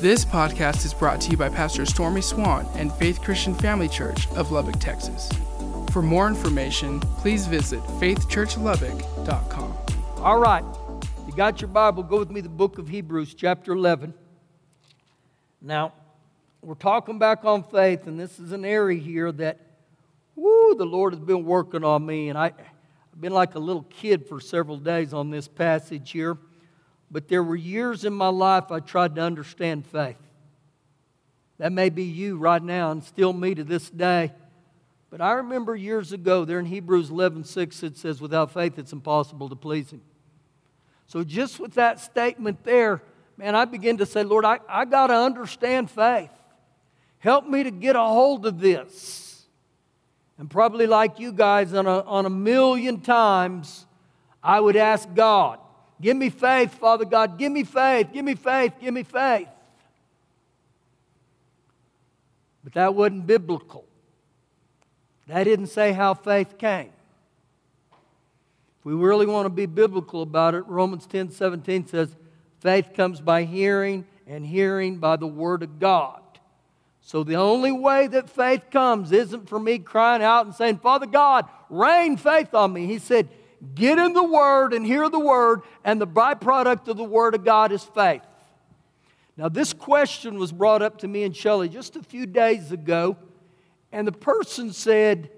This 0.00 0.24
podcast 0.24 0.86
is 0.86 0.94
brought 0.94 1.20
to 1.22 1.30
you 1.32 1.36
by 1.36 1.48
Pastor 1.48 1.84
Stormy 1.84 2.20
Swann 2.20 2.68
and 2.76 2.92
Faith 2.92 3.20
Christian 3.20 3.52
Family 3.52 3.88
Church 3.88 4.28
of 4.36 4.52
Lubbock, 4.52 4.78
Texas. 4.78 5.28
For 5.90 6.02
more 6.02 6.28
information, 6.28 7.00
please 7.00 7.48
visit 7.48 7.80
faithchurchlubbock.com. 7.98 9.76
All 10.18 10.38
right. 10.38 10.62
You 11.26 11.32
got 11.32 11.60
your 11.60 11.66
Bible, 11.66 12.04
go 12.04 12.20
with 12.20 12.30
me 12.30 12.40
to 12.40 12.46
the 12.46 12.48
book 12.48 12.78
of 12.78 12.86
Hebrews, 12.86 13.34
chapter 13.34 13.72
11. 13.72 14.14
Now, 15.60 15.92
we're 16.62 16.76
talking 16.76 17.18
back 17.18 17.44
on 17.44 17.64
faith, 17.64 18.06
and 18.06 18.20
this 18.20 18.38
is 18.38 18.52
an 18.52 18.64
area 18.64 19.00
here 19.00 19.32
that, 19.32 19.58
whoo, 20.36 20.76
the 20.76 20.86
Lord 20.86 21.12
has 21.12 21.20
been 21.20 21.44
working 21.44 21.82
on 21.82 22.06
me, 22.06 22.28
and 22.28 22.38
I, 22.38 22.46
I've 22.46 23.20
been 23.20 23.34
like 23.34 23.56
a 23.56 23.58
little 23.58 23.82
kid 23.90 24.28
for 24.28 24.38
several 24.38 24.76
days 24.76 25.12
on 25.12 25.30
this 25.30 25.48
passage 25.48 26.12
here. 26.12 26.38
But 27.10 27.28
there 27.28 27.42
were 27.42 27.56
years 27.56 28.04
in 28.04 28.12
my 28.12 28.28
life 28.28 28.70
I 28.70 28.80
tried 28.80 29.14
to 29.14 29.22
understand 29.22 29.86
faith. 29.86 30.16
That 31.58 31.72
may 31.72 31.88
be 31.88 32.04
you 32.04 32.36
right 32.36 32.62
now 32.62 32.90
and 32.90 33.02
still 33.02 33.32
me 33.32 33.54
to 33.54 33.64
this 33.64 33.90
day. 33.90 34.32
But 35.10 35.20
I 35.20 35.32
remember 35.32 35.74
years 35.74 36.12
ago, 36.12 36.44
there 36.44 36.58
in 36.58 36.66
Hebrews 36.66 37.10
11 37.10 37.44
6, 37.44 37.82
it 37.82 37.96
says, 37.96 38.20
Without 38.20 38.52
faith, 38.52 38.78
it's 38.78 38.92
impossible 38.92 39.48
to 39.48 39.56
please 39.56 39.90
Him. 39.90 40.02
So, 41.06 41.24
just 41.24 41.58
with 41.58 41.74
that 41.74 41.98
statement 42.00 42.62
there, 42.64 43.02
man, 43.38 43.54
I 43.54 43.64
begin 43.64 43.96
to 43.98 44.06
say, 44.06 44.22
Lord, 44.22 44.44
I, 44.44 44.58
I 44.68 44.84
got 44.84 45.06
to 45.06 45.14
understand 45.14 45.90
faith. 45.90 46.30
Help 47.20 47.46
me 47.46 47.62
to 47.62 47.70
get 47.70 47.96
a 47.96 48.04
hold 48.04 48.44
of 48.44 48.60
this. 48.60 49.46
And 50.36 50.48
probably 50.48 50.86
like 50.86 51.18
you 51.18 51.32
guys, 51.32 51.74
on 51.74 51.86
a, 51.86 52.00
on 52.02 52.26
a 52.26 52.30
million 52.30 53.00
times, 53.00 53.86
I 54.42 54.60
would 54.60 54.76
ask 54.76 55.12
God, 55.14 55.58
Give 56.00 56.16
me 56.16 56.30
faith, 56.30 56.74
Father 56.74 57.04
God. 57.04 57.38
Give 57.38 57.50
me 57.50 57.64
faith. 57.64 58.08
Give 58.12 58.24
me 58.24 58.34
faith. 58.34 58.74
Give 58.80 58.94
me 58.94 59.02
faith. 59.02 59.48
But 62.62 62.74
that 62.74 62.94
wasn't 62.94 63.26
biblical. 63.26 63.84
That 65.26 65.44
didn't 65.44 65.66
say 65.66 65.92
how 65.92 66.14
faith 66.14 66.58
came. 66.58 66.92
If 68.78 68.84
we 68.84 68.94
really 68.94 69.26
want 69.26 69.46
to 69.46 69.50
be 69.50 69.66
biblical 69.66 70.22
about 70.22 70.54
it, 70.54 70.66
Romans 70.66 71.06
10 71.06 71.30
17 71.30 71.86
says, 71.86 72.14
faith 72.60 72.90
comes 72.94 73.20
by 73.20 73.44
hearing, 73.44 74.06
and 74.26 74.44
hearing 74.44 74.98
by 74.98 75.16
the 75.16 75.26
Word 75.26 75.62
of 75.62 75.78
God. 75.78 76.20
So 77.00 77.24
the 77.24 77.36
only 77.36 77.72
way 77.72 78.06
that 78.08 78.28
faith 78.28 78.64
comes 78.70 79.12
isn't 79.12 79.48
for 79.48 79.58
me 79.58 79.78
crying 79.78 80.22
out 80.22 80.44
and 80.44 80.54
saying, 80.54 80.78
Father 80.78 81.06
God, 81.06 81.46
rain 81.70 82.18
faith 82.18 82.52
on 82.52 82.74
me. 82.74 82.84
He 82.84 82.98
said, 82.98 83.28
Get 83.74 83.98
in 83.98 84.12
the 84.12 84.22
Word 84.22 84.72
and 84.72 84.86
hear 84.86 85.08
the 85.08 85.18
Word, 85.18 85.62
and 85.84 86.00
the 86.00 86.06
byproduct 86.06 86.88
of 86.88 86.96
the 86.96 87.04
Word 87.04 87.34
of 87.34 87.44
God 87.44 87.72
is 87.72 87.82
faith. 87.82 88.22
Now, 89.36 89.48
this 89.48 89.72
question 89.72 90.38
was 90.38 90.52
brought 90.52 90.82
up 90.82 90.98
to 90.98 91.08
me 91.08 91.24
and 91.24 91.34
Shelley 91.34 91.68
just 91.68 91.96
a 91.96 92.02
few 92.02 92.26
days 92.26 92.72
ago, 92.72 93.16
and 93.92 94.06
the 94.06 94.12
person 94.12 94.72
said, 94.72 95.30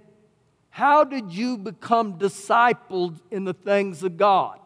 How 0.71 1.05
did 1.05 1.33
you 1.33 1.57
become 1.59 2.19
discipled 2.19 3.21
in 3.31 3.45
the 3.45 3.55
things 3.55 4.03
of 4.03 4.17
God? 4.17 4.59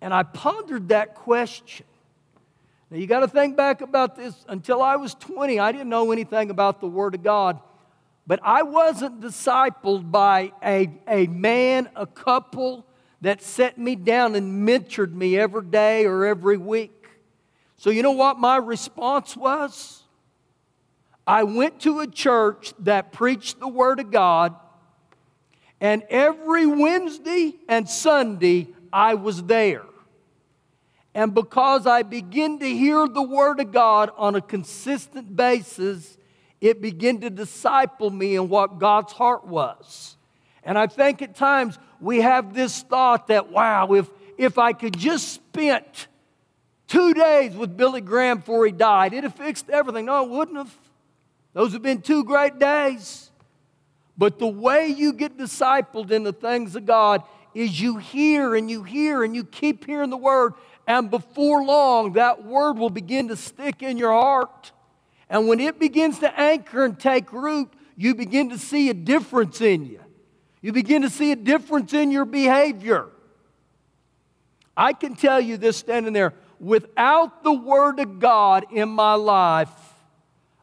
And 0.00 0.12
I 0.12 0.22
pondered 0.22 0.88
that 0.88 1.14
question. 1.14 1.86
Now, 2.90 2.98
you 2.98 3.06
got 3.06 3.20
to 3.20 3.28
think 3.28 3.56
back 3.56 3.80
about 3.80 4.16
this. 4.16 4.44
Until 4.48 4.82
I 4.82 4.96
was 4.96 5.14
20, 5.14 5.58
I 5.58 5.72
didn't 5.72 5.88
know 5.88 6.12
anything 6.12 6.50
about 6.50 6.80
the 6.80 6.86
Word 6.86 7.14
of 7.14 7.22
God. 7.22 7.58
But 8.26 8.40
I 8.42 8.62
wasn't 8.62 9.20
discipled 9.20 10.10
by 10.10 10.52
a, 10.62 10.90
a 11.06 11.26
man, 11.26 11.90
a 11.94 12.06
couple 12.06 12.86
that 13.20 13.42
set 13.42 13.78
me 13.78 13.96
down 13.96 14.34
and 14.34 14.66
mentored 14.66 15.12
me 15.12 15.38
every 15.38 15.64
day 15.64 16.06
or 16.06 16.24
every 16.24 16.56
week. 16.56 17.08
So, 17.76 17.90
you 17.90 18.02
know 18.02 18.12
what 18.12 18.38
my 18.38 18.56
response 18.56 19.36
was? 19.36 20.02
I 21.26 21.44
went 21.44 21.80
to 21.80 22.00
a 22.00 22.06
church 22.06 22.72
that 22.80 23.12
preached 23.12 23.60
the 23.60 23.68
Word 23.68 24.00
of 24.00 24.10
God, 24.10 24.54
and 25.80 26.02
every 26.08 26.66
Wednesday 26.66 27.54
and 27.68 27.88
Sunday 27.88 28.68
I 28.92 29.14
was 29.14 29.42
there. 29.44 29.84
And 31.14 31.32
because 31.32 31.86
I 31.86 32.02
began 32.02 32.58
to 32.58 32.68
hear 32.68 33.06
the 33.06 33.22
Word 33.22 33.60
of 33.60 33.72
God 33.72 34.10
on 34.16 34.34
a 34.34 34.40
consistent 34.40 35.34
basis, 35.34 36.18
it 36.64 36.80
began 36.80 37.20
to 37.20 37.28
disciple 37.28 38.08
me 38.08 38.36
in 38.36 38.48
what 38.48 38.78
God's 38.78 39.12
heart 39.12 39.46
was. 39.46 40.16
And 40.62 40.78
I 40.78 40.86
think 40.86 41.20
at 41.20 41.34
times 41.34 41.78
we 42.00 42.22
have 42.22 42.54
this 42.54 42.80
thought 42.80 43.26
that, 43.26 43.50
wow, 43.52 43.92
if, 43.92 44.08
if 44.38 44.56
I 44.56 44.72
could 44.72 44.96
just 44.96 45.28
spent 45.34 46.08
two 46.86 47.12
days 47.12 47.54
with 47.54 47.76
Billy 47.76 48.00
Graham 48.00 48.38
before 48.38 48.64
he 48.64 48.72
died, 48.72 49.12
it'd 49.12 49.24
have 49.24 49.34
fixed 49.34 49.68
everything. 49.68 50.06
No, 50.06 50.24
it 50.24 50.30
wouldn't 50.30 50.56
have. 50.56 50.74
Those 51.52 51.74
have 51.74 51.82
been 51.82 52.00
two 52.00 52.24
great 52.24 52.58
days. 52.58 53.30
But 54.16 54.38
the 54.38 54.46
way 54.46 54.86
you 54.86 55.12
get 55.12 55.36
discipled 55.36 56.10
in 56.12 56.22
the 56.22 56.32
things 56.32 56.74
of 56.76 56.86
God 56.86 57.24
is 57.52 57.78
you 57.78 57.98
hear 57.98 58.54
and 58.54 58.70
you 58.70 58.84
hear 58.84 59.22
and 59.22 59.36
you 59.36 59.44
keep 59.44 59.84
hearing 59.84 60.08
the 60.08 60.16
word, 60.16 60.54
and 60.86 61.10
before 61.10 61.62
long, 61.62 62.14
that 62.14 62.42
word 62.42 62.78
will 62.78 62.88
begin 62.88 63.28
to 63.28 63.36
stick 63.36 63.82
in 63.82 63.98
your 63.98 64.12
heart. 64.12 64.72
And 65.28 65.48
when 65.48 65.60
it 65.60 65.78
begins 65.78 66.18
to 66.20 66.40
anchor 66.40 66.84
and 66.84 66.98
take 66.98 67.32
root, 67.32 67.72
you 67.96 68.14
begin 68.14 68.50
to 68.50 68.58
see 68.58 68.90
a 68.90 68.94
difference 68.94 69.60
in 69.60 69.86
you. 69.86 70.00
You 70.60 70.72
begin 70.72 71.02
to 71.02 71.10
see 71.10 71.32
a 71.32 71.36
difference 71.36 71.92
in 71.92 72.10
your 72.10 72.24
behavior. 72.24 73.08
I 74.76 74.92
can 74.92 75.14
tell 75.14 75.40
you 75.40 75.56
this 75.56 75.76
standing 75.76 76.12
there 76.12 76.34
without 76.58 77.42
the 77.42 77.52
Word 77.52 78.00
of 78.00 78.18
God 78.18 78.66
in 78.72 78.88
my 78.88 79.14
life, 79.14 79.70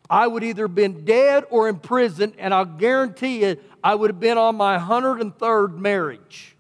I 0.10 0.28
would 0.28 0.44
either 0.44 0.68
been 0.68 1.06
dead 1.06 1.46
or 1.50 1.70
in 1.70 1.78
prison, 1.78 2.34
and 2.38 2.54
I'll 2.54 2.66
guarantee 2.66 3.46
you, 3.46 3.58
I 3.84 3.96
would 3.96 4.10
have 4.10 4.20
been 4.20 4.38
on 4.38 4.56
my 4.58 4.78
103rd 4.78 5.78
marriage. 5.78 6.56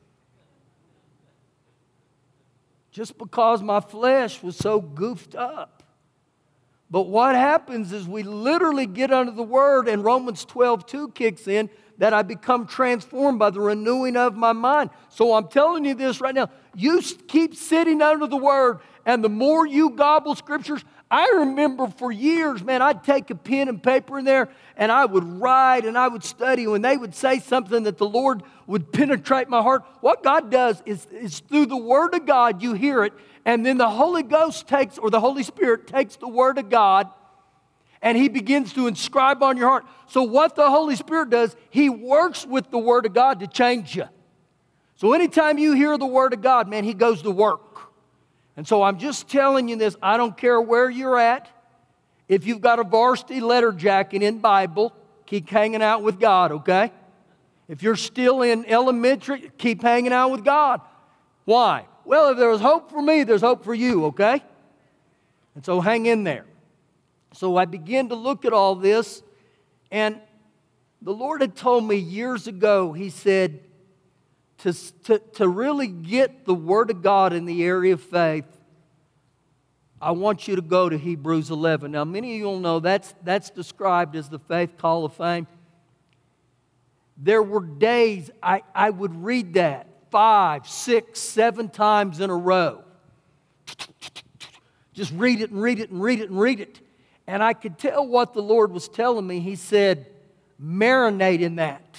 Just 2.91 3.17
because 3.17 3.61
my 3.61 3.79
flesh 3.79 4.41
was 4.41 4.55
so 4.55 4.79
goofed 4.79 5.35
up. 5.35 5.80
But 6.91 7.03
what 7.03 7.35
happens 7.35 7.93
is 7.93 8.05
we 8.05 8.21
literally 8.21 8.85
get 8.85 9.11
under 9.11 9.31
the 9.31 9.43
word, 9.43 9.87
and 9.87 10.03
Romans 10.03 10.43
12 10.43 10.85
2 10.85 11.09
kicks 11.11 11.47
in 11.47 11.69
that 11.97 12.13
I 12.13 12.21
become 12.21 12.67
transformed 12.67 13.39
by 13.39 13.49
the 13.49 13.61
renewing 13.61 14.17
of 14.17 14.35
my 14.35 14.51
mind. 14.51 14.89
So 15.07 15.33
I'm 15.33 15.47
telling 15.47 15.85
you 15.85 15.95
this 15.95 16.19
right 16.19 16.35
now. 16.35 16.49
You 16.75 17.01
keep 17.27 17.55
sitting 17.55 18.01
under 18.01 18.27
the 18.27 18.37
word, 18.37 18.79
and 19.05 19.23
the 19.23 19.29
more 19.29 19.65
you 19.65 19.91
gobble 19.91 20.35
scriptures, 20.35 20.83
I 21.11 21.29
remember 21.39 21.87
for 21.87 22.09
years, 22.09 22.63
man, 22.63 22.81
I'd 22.81 23.03
take 23.03 23.29
a 23.29 23.35
pen 23.35 23.67
and 23.67 23.83
paper 23.83 24.19
in 24.19 24.23
there 24.23 24.47
and 24.77 24.93
I 24.93 25.05
would 25.05 25.25
write 25.25 25.83
and 25.83 25.97
I 25.97 26.07
would 26.07 26.23
study. 26.23 26.67
When 26.67 26.81
they 26.81 26.95
would 26.95 27.13
say 27.13 27.39
something 27.39 27.83
that 27.83 27.97
the 27.97 28.07
Lord 28.07 28.43
would 28.65 28.93
penetrate 28.93 29.49
my 29.49 29.61
heart, 29.61 29.83
what 29.99 30.23
God 30.23 30.49
does 30.49 30.81
is, 30.85 31.05
is 31.11 31.39
through 31.39 31.65
the 31.65 31.75
Word 31.75 32.15
of 32.15 32.25
God, 32.25 32.63
you 32.63 32.73
hear 32.73 33.03
it, 33.03 33.11
and 33.45 33.65
then 33.65 33.77
the 33.77 33.89
Holy 33.89 34.23
Ghost 34.23 34.67
takes, 34.67 34.97
or 34.97 35.09
the 35.09 35.19
Holy 35.19 35.43
Spirit 35.43 35.87
takes 35.87 36.15
the 36.15 36.27
Word 36.27 36.57
of 36.57 36.69
God 36.69 37.09
and 38.01 38.17
He 38.17 38.29
begins 38.29 38.73
to 38.73 38.87
inscribe 38.87 39.43
on 39.43 39.57
your 39.57 39.69
heart. 39.69 39.85
So, 40.07 40.23
what 40.23 40.55
the 40.55 40.69
Holy 40.69 40.95
Spirit 40.95 41.29
does, 41.29 41.55
He 41.69 41.89
works 41.89 42.45
with 42.45 42.71
the 42.71 42.77
Word 42.77 43.05
of 43.05 43.13
God 43.13 43.39
to 43.41 43.47
change 43.47 43.95
you. 43.95 44.05
So, 44.95 45.13
anytime 45.13 45.57
you 45.57 45.73
hear 45.73 45.97
the 45.97 46.07
Word 46.07 46.33
of 46.33 46.41
God, 46.41 46.67
man, 46.67 46.83
He 46.83 46.93
goes 46.93 47.21
to 47.23 47.31
work. 47.31 47.79
And 48.57 48.67
so, 48.67 48.83
I'm 48.83 48.97
just 48.97 49.29
telling 49.29 49.67
you 49.67 49.75
this 49.75 49.95
I 50.01 50.17
don't 50.17 50.35
care 50.35 50.59
where 50.59 50.89
you're 50.89 51.19
at. 51.19 51.49
If 52.27 52.45
you've 52.45 52.61
got 52.61 52.79
a 52.79 52.83
varsity 52.83 53.39
letter 53.39 53.71
jacket 53.71 54.23
in 54.23 54.39
Bible, 54.39 54.93
keep 55.25 55.49
hanging 55.49 55.81
out 55.81 56.01
with 56.01 56.19
God, 56.19 56.51
okay? 56.51 56.91
If 57.67 57.83
you're 57.83 57.95
still 57.95 58.41
in 58.41 58.65
elementary, 58.65 59.51
keep 59.57 59.81
hanging 59.81 60.13
out 60.13 60.31
with 60.31 60.43
God. 60.43 60.81
Why? 61.45 61.85
Well, 62.05 62.31
if 62.31 62.37
there 62.37 62.49
was 62.49 62.61
hope 62.61 62.89
for 62.89 63.01
me, 63.01 63.23
there's 63.23 63.41
hope 63.41 63.63
for 63.63 63.73
you, 63.73 64.05
okay? 64.05 64.43
And 65.55 65.65
so 65.65 65.81
hang 65.81 66.05
in 66.05 66.23
there. 66.23 66.45
So 67.33 67.57
I 67.57 67.65
began 67.65 68.09
to 68.09 68.15
look 68.15 68.45
at 68.45 68.53
all 68.53 68.75
this, 68.75 69.23
and 69.91 70.19
the 71.01 71.13
Lord 71.13 71.41
had 71.41 71.55
told 71.55 71.87
me 71.87 71.95
years 71.95 72.47
ago, 72.47 72.93
He 72.93 73.09
said, 73.09 73.61
to, 74.59 74.73
to, 75.03 75.19
to 75.19 75.47
really 75.47 75.87
get 75.87 76.45
the 76.45 76.53
Word 76.53 76.91
of 76.91 77.01
God 77.01 77.33
in 77.33 77.45
the 77.45 77.63
area 77.63 77.93
of 77.93 78.01
faith, 78.01 78.45
I 80.01 80.11
want 80.11 80.47
you 80.47 80.55
to 80.55 80.61
go 80.61 80.89
to 80.89 80.97
Hebrews 80.97 81.51
11. 81.51 81.91
Now, 81.91 82.03
many 82.03 82.33
of 82.33 82.39
you 82.39 82.45
will 82.45 82.59
know 82.59 82.79
that's, 82.79 83.13
that's 83.23 83.49
described 83.49 84.15
as 84.15 84.29
the 84.29 84.39
Faith 84.39 84.79
Hall 84.79 85.05
of 85.05 85.13
Fame. 85.13 85.47
There 87.17 87.43
were 87.43 87.61
days 87.61 88.31
I, 88.41 88.63
I 88.73 88.89
would 88.89 89.23
read 89.23 89.53
that 89.53 89.87
five, 90.11 90.67
six, 90.67 91.19
seven 91.19 91.69
times 91.69 92.19
in 92.19 92.29
a 92.29 92.35
row. 92.35 92.83
Just 94.93 95.13
read 95.13 95.41
it 95.41 95.49
and 95.49 95.61
read 95.61 95.79
it 95.79 95.89
and 95.89 96.03
read 96.03 96.19
it 96.19 96.29
and 96.29 96.39
read 96.39 96.59
it. 96.59 96.79
And 97.25 97.41
I 97.41 97.53
could 97.53 97.79
tell 97.79 98.05
what 98.05 98.33
the 98.33 98.41
Lord 98.41 98.71
was 98.71 98.89
telling 98.89 99.25
me. 99.25 99.39
He 99.39 99.55
said, 99.55 100.07
marinate 100.61 101.39
in 101.39 101.55
that, 101.55 101.97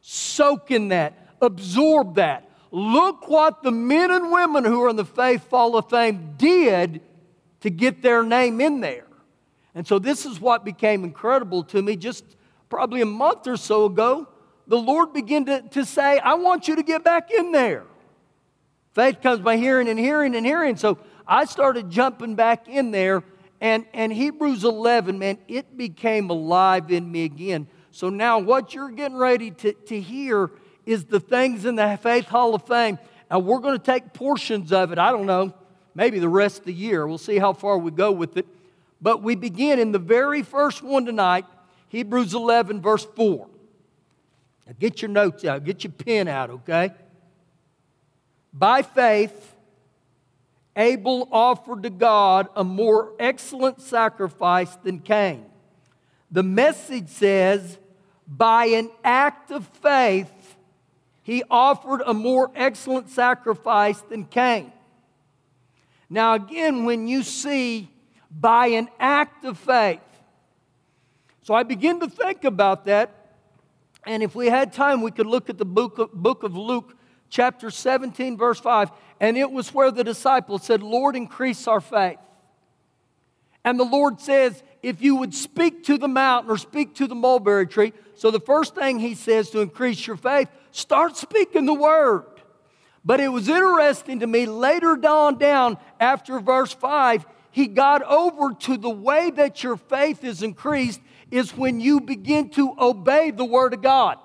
soak 0.00 0.70
in 0.70 0.88
that, 0.88 1.36
absorb 1.40 2.16
that. 2.16 2.50
Look 2.70 3.28
what 3.28 3.62
the 3.62 3.70
men 3.70 4.10
and 4.10 4.32
women 4.32 4.64
who 4.64 4.82
are 4.82 4.88
in 4.88 4.96
the 4.96 5.04
Faith 5.04 5.48
Hall 5.48 5.76
of 5.76 5.88
Fame 5.90 6.34
did 6.36 7.02
to 7.60 7.70
get 7.70 8.02
their 8.02 8.22
name 8.22 8.60
in 8.60 8.80
there. 8.80 9.06
And 9.74 9.86
so 9.86 9.98
this 9.98 10.26
is 10.26 10.40
what 10.40 10.64
became 10.64 11.04
incredible 11.04 11.62
to 11.64 11.82
me 11.82 11.96
just 11.96 12.24
probably 12.68 13.00
a 13.00 13.06
month 13.06 13.46
or 13.46 13.56
so 13.56 13.84
ago. 13.84 14.26
The 14.66 14.78
Lord 14.78 15.12
began 15.12 15.44
to, 15.46 15.62
to 15.62 15.84
say, 15.84 16.18
I 16.18 16.34
want 16.34 16.68
you 16.68 16.76
to 16.76 16.82
get 16.82 17.04
back 17.04 17.30
in 17.30 17.52
there. 17.52 17.84
Faith 18.92 19.20
comes 19.20 19.40
by 19.40 19.56
hearing 19.56 19.88
and 19.88 19.98
hearing 19.98 20.34
and 20.34 20.46
hearing. 20.46 20.76
So 20.76 20.98
I 21.26 21.44
started 21.44 21.90
jumping 21.90 22.34
back 22.34 22.68
in 22.68 22.90
there. 22.90 23.22
And, 23.60 23.86
and 23.92 24.12
Hebrews 24.12 24.64
11, 24.64 25.18
man, 25.18 25.38
it 25.48 25.76
became 25.76 26.30
alive 26.30 26.90
in 26.90 27.10
me 27.10 27.24
again. 27.24 27.66
So 27.90 28.10
now 28.10 28.38
what 28.38 28.74
you're 28.74 28.90
getting 28.90 29.16
ready 29.16 29.50
to, 29.50 29.72
to 29.72 30.00
hear 30.00 30.50
is 30.86 31.04
the 31.04 31.20
things 31.20 31.64
in 31.64 31.76
the 31.76 31.98
Faith 32.02 32.26
Hall 32.26 32.54
of 32.54 32.66
Fame. 32.66 32.98
And 33.30 33.46
we're 33.46 33.60
going 33.60 33.78
to 33.78 33.84
take 33.84 34.12
portions 34.12 34.72
of 34.72 34.92
it. 34.92 34.98
I 34.98 35.10
don't 35.10 35.26
know, 35.26 35.54
maybe 35.94 36.18
the 36.18 36.28
rest 36.28 36.60
of 36.60 36.64
the 36.66 36.74
year. 36.74 37.06
We'll 37.06 37.18
see 37.18 37.38
how 37.38 37.52
far 37.52 37.78
we 37.78 37.90
go 37.90 38.12
with 38.12 38.36
it. 38.36 38.46
But 39.00 39.22
we 39.22 39.34
begin 39.34 39.78
in 39.78 39.92
the 39.92 39.98
very 39.98 40.42
first 40.42 40.82
one 40.82 41.04
tonight, 41.04 41.44
Hebrews 41.88 42.34
11, 42.34 42.80
verse 42.80 43.06
4. 43.16 43.48
Now 44.66 44.72
get 44.78 45.02
your 45.02 45.10
notes 45.10 45.44
out, 45.44 45.64
get 45.64 45.84
your 45.84 45.92
pen 45.92 46.28
out, 46.28 46.50
okay? 46.50 46.92
By 48.52 48.82
faith, 48.82 49.54
Abel 50.76 51.28
offered 51.30 51.82
to 51.82 51.90
God 51.90 52.48
a 52.56 52.64
more 52.64 53.12
excellent 53.18 53.80
sacrifice 53.80 54.74
than 54.76 55.00
Cain. 55.00 55.44
The 56.30 56.42
message 56.42 57.08
says, 57.08 57.78
by 58.26 58.66
an 58.66 58.90
act 59.04 59.50
of 59.50 59.66
faith, 59.66 60.56
he 61.22 61.42
offered 61.50 62.02
a 62.04 62.14
more 62.14 62.50
excellent 62.54 63.08
sacrifice 63.08 64.00
than 64.00 64.24
Cain. 64.24 64.72
Now, 66.10 66.34
again, 66.34 66.84
when 66.84 67.08
you 67.08 67.22
see 67.22 67.90
by 68.30 68.68
an 68.68 68.88
act 68.98 69.44
of 69.44 69.58
faith, 69.58 70.00
so 71.42 71.54
I 71.54 71.62
begin 71.62 72.00
to 72.00 72.08
think 72.08 72.44
about 72.44 72.84
that. 72.86 73.23
And 74.06 74.22
if 74.22 74.34
we 74.34 74.48
had 74.48 74.72
time, 74.72 75.02
we 75.02 75.10
could 75.10 75.26
look 75.26 75.48
at 75.48 75.58
the 75.58 75.64
book 75.64 75.98
of, 75.98 76.12
book 76.12 76.42
of 76.42 76.56
Luke, 76.56 76.96
chapter 77.30 77.70
17, 77.70 78.36
verse 78.36 78.60
5. 78.60 78.90
And 79.20 79.36
it 79.36 79.50
was 79.50 79.72
where 79.72 79.90
the 79.90 80.04
disciples 80.04 80.64
said, 80.64 80.82
Lord, 80.82 81.16
increase 81.16 81.66
our 81.66 81.80
faith. 81.80 82.18
And 83.64 83.80
the 83.80 83.84
Lord 83.84 84.20
says, 84.20 84.62
if 84.82 85.00
you 85.00 85.16
would 85.16 85.34
speak 85.34 85.84
to 85.84 85.96
the 85.96 86.08
mountain 86.08 86.50
or 86.50 86.58
speak 86.58 86.94
to 86.96 87.06
the 87.06 87.14
mulberry 87.14 87.66
tree. 87.66 87.94
So 88.14 88.30
the 88.30 88.40
first 88.40 88.74
thing 88.74 88.98
he 88.98 89.14
says 89.14 89.48
to 89.50 89.60
increase 89.60 90.06
your 90.06 90.16
faith, 90.16 90.48
start 90.72 91.16
speaking 91.16 91.64
the 91.64 91.72
word. 91.72 92.26
But 93.02 93.20
it 93.20 93.28
was 93.28 93.48
interesting 93.48 94.20
to 94.20 94.26
me 94.26 94.44
later 94.44 94.98
on 95.06 95.38
down 95.38 95.78
after 95.98 96.38
verse 96.40 96.72
5, 96.72 97.24
he 97.50 97.66
got 97.66 98.02
over 98.02 98.52
to 98.52 98.76
the 98.76 98.90
way 98.90 99.30
that 99.30 99.62
your 99.62 99.76
faith 99.76 100.24
is 100.24 100.42
increased 100.42 101.00
is 101.34 101.56
when 101.56 101.80
you 101.80 102.00
begin 102.00 102.48
to 102.48 102.76
obey 102.78 103.32
the 103.32 103.44
word 103.44 103.74
of 103.74 103.82
God. 103.82 104.18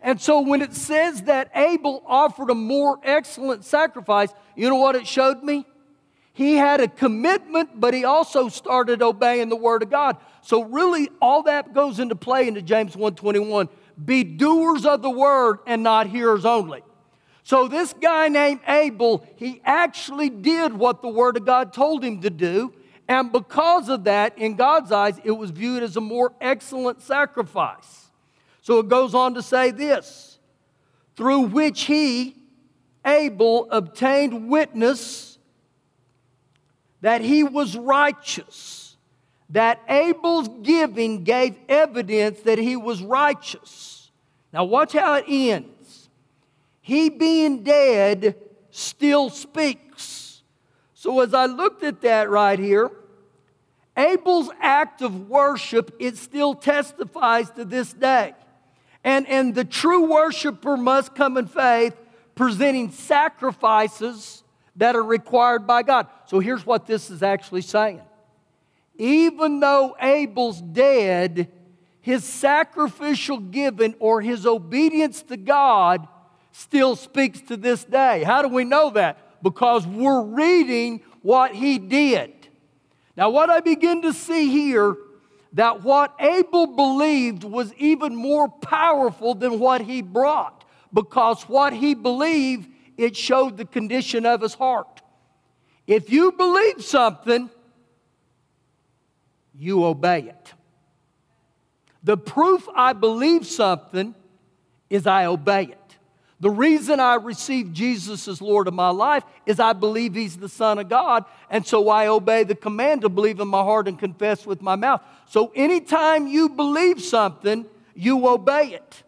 And 0.00 0.20
so 0.20 0.40
when 0.40 0.60
it 0.60 0.74
says 0.74 1.22
that 1.22 1.52
Abel 1.54 2.02
offered 2.04 2.50
a 2.50 2.54
more 2.54 2.98
excellent 3.04 3.64
sacrifice, 3.64 4.34
you 4.56 4.68
know 4.68 4.74
what 4.74 4.96
it 4.96 5.06
showed 5.06 5.44
me? 5.44 5.64
He 6.32 6.56
had 6.56 6.80
a 6.80 6.88
commitment, 6.88 7.78
but 7.80 7.94
he 7.94 8.04
also 8.04 8.48
started 8.48 9.02
obeying 9.02 9.50
the 9.50 9.56
word 9.56 9.84
of 9.84 9.90
God. 9.90 10.16
So 10.42 10.64
really 10.64 11.10
all 11.22 11.44
that 11.44 11.72
goes 11.72 12.00
into 12.00 12.16
play 12.16 12.48
into 12.48 12.60
James 12.60 12.96
1:21. 12.96 13.68
Be 14.04 14.24
doers 14.24 14.84
of 14.84 15.00
the 15.00 15.10
word 15.10 15.60
and 15.64 15.84
not 15.84 16.08
hearers 16.08 16.44
only. 16.44 16.82
So 17.44 17.68
this 17.68 17.92
guy 17.92 18.26
named 18.28 18.62
Abel, 18.66 19.24
he 19.36 19.60
actually 19.64 20.28
did 20.28 20.72
what 20.72 21.02
the 21.02 21.08
word 21.08 21.36
of 21.36 21.44
God 21.44 21.72
told 21.72 22.02
him 22.02 22.20
to 22.22 22.30
do, 22.30 22.72
and 23.06 23.30
because 23.32 23.88
of 23.88 24.04
that, 24.04 24.38
in 24.38 24.56
God's 24.56 24.90
eyes, 24.90 25.20
it 25.24 25.32
was 25.32 25.50
viewed 25.50 25.82
as 25.82 25.96
a 25.96 26.00
more 26.00 26.32
excellent 26.40 27.02
sacrifice. 27.02 28.10
So 28.62 28.78
it 28.78 28.88
goes 28.88 29.14
on 29.14 29.34
to 29.34 29.42
say 29.42 29.70
this, 29.70 30.38
through 31.16 31.42
which 31.42 31.82
he 31.82 32.36
Abel 33.04 33.68
obtained 33.70 34.48
witness 34.48 35.38
that 37.02 37.20
he 37.20 37.44
was 37.44 37.76
righteous, 37.76 38.96
that 39.50 39.82
Abel's 39.88 40.48
giving 40.62 41.22
gave 41.22 41.56
evidence 41.68 42.40
that 42.40 42.58
he 42.58 42.76
was 42.76 43.02
righteous. 43.02 44.10
Now, 44.52 44.64
watch 44.64 44.94
how 44.94 45.16
it 45.16 45.26
ends. 45.28 46.08
He 46.80 47.10
being 47.10 47.62
dead 47.62 48.36
still 48.70 49.28
speaks. 49.28 49.83
So, 51.04 51.20
as 51.20 51.34
I 51.34 51.44
looked 51.44 51.82
at 51.82 52.00
that 52.00 52.30
right 52.30 52.58
here, 52.58 52.90
Abel's 53.94 54.48
act 54.58 55.02
of 55.02 55.28
worship, 55.28 55.94
it 55.98 56.16
still 56.16 56.54
testifies 56.54 57.50
to 57.50 57.66
this 57.66 57.92
day. 57.92 58.32
And, 59.04 59.28
and 59.28 59.54
the 59.54 59.66
true 59.66 60.06
worshiper 60.06 60.78
must 60.78 61.14
come 61.14 61.36
in 61.36 61.46
faith, 61.46 61.94
presenting 62.34 62.90
sacrifices 62.90 64.44
that 64.76 64.96
are 64.96 65.02
required 65.02 65.66
by 65.66 65.82
God. 65.82 66.06
So 66.24 66.38
here's 66.40 66.64
what 66.64 66.86
this 66.86 67.10
is 67.10 67.22
actually 67.22 67.60
saying. 67.60 68.00
Even 68.96 69.60
though 69.60 69.94
Abel's 70.00 70.62
dead, 70.62 71.52
his 72.00 72.24
sacrificial 72.24 73.40
giving 73.40 73.94
or 73.98 74.22
his 74.22 74.46
obedience 74.46 75.20
to 75.24 75.36
God 75.36 76.08
still 76.50 76.96
speaks 76.96 77.42
to 77.42 77.58
this 77.58 77.84
day. 77.84 78.22
How 78.22 78.40
do 78.40 78.48
we 78.48 78.64
know 78.64 78.88
that? 78.88 79.18
Because 79.44 79.86
we're 79.86 80.22
reading 80.22 81.02
what 81.22 81.54
he 81.54 81.78
did. 81.78 82.32
Now, 83.16 83.30
what 83.30 83.48
I 83.48 83.60
begin 83.60 84.02
to 84.02 84.12
see 84.12 84.50
here 84.50 84.96
that 85.52 85.84
what 85.84 86.16
Abel 86.18 86.66
believed 86.66 87.44
was 87.44 87.72
even 87.74 88.16
more 88.16 88.48
powerful 88.48 89.34
than 89.34 89.60
what 89.60 89.80
he 89.80 90.02
brought 90.02 90.64
because 90.92 91.44
what 91.44 91.72
he 91.72 91.94
believed 91.94 92.68
it 92.96 93.16
showed 93.16 93.56
the 93.56 93.64
condition 93.64 94.26
of 94.26 94.40
his 94.40 94.54
heart. 94.54 95.02
If 95.86 96.10
you 96.10 96.32
believe 96.32 96.82
something, 96.82 97.50
you 99.56 99.84
obey 99.84 100.22
it. 100.22 100.54
The 102.02 102.16
proof 102.16 102.68
I 102.74 102.92
believe 102.92 103.46
something 103.46 104.14
is 104.90 105.06
I 105.06 105.26
obey 105.26 105.64
it. 105.64 105.83
The 106.44 106.50
reason 106.50 107.00
I 107.00 107.14
received 107.14 107.74
Jesus 107.74 108.28
as 108.28 108.42
Lord 108.42 108.68
of 108.68 108.74
my 108.74 108.90
life 108.90 109.24
is 109.46 109.58
I 109.58 109.72
believe 109.72 110.14
He's 110.14 110.36
the 110.36 110.50
Son 110.50 110.78
of 110.78 110.90
God, 110.90 111.24
and 111.48 111.66
so 111.66 111.88
I 111.88 112.08
obey 112.08 112.44
the 112.44 112.54
command 112.54 113.00
to 113.00 113.08
believe 113.08 113.40
in 113.40 113.48
my 113.48 113.62
heart 113.62 113.88
and 113.88 113.98
confess 113.98 114.44
with 114.44 114.60
my 114.60 114.76
mouth. 114.76 115.00
So 115.26 115.52
anytime 115.54 116.26
you 116.26 116.50
believe 116.50 117.00
something, 117.00 117.64
you 117.94 118.28
obey 118.28 118.74
it. 118.74 119.02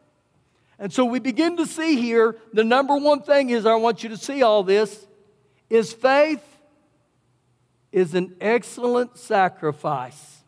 And 0.78 0.90
so 0.90 1.04
we 1.04 1.18
begin 1.18 1.58
to 1.58 1.66
see 1.66 2.00
here 2.00 2.38
the 2.54 2.64
number 2.64 2.96
one 2.96 3.20
thing 3.20 3.50
is 3.50 3.66
I 3.66 3.74
want 3.74 4.02
you 4.02 4.08
to 4.08 4.16
see 4.16 4.42
all 4.42 4.62
this 4.62 5.06
is 5.68 5.92
faith 5.92 6.42
is 7.92 8.14
an 8.14 8.34
excellent 8.40 9.18
sacrifice. 9.18 10.38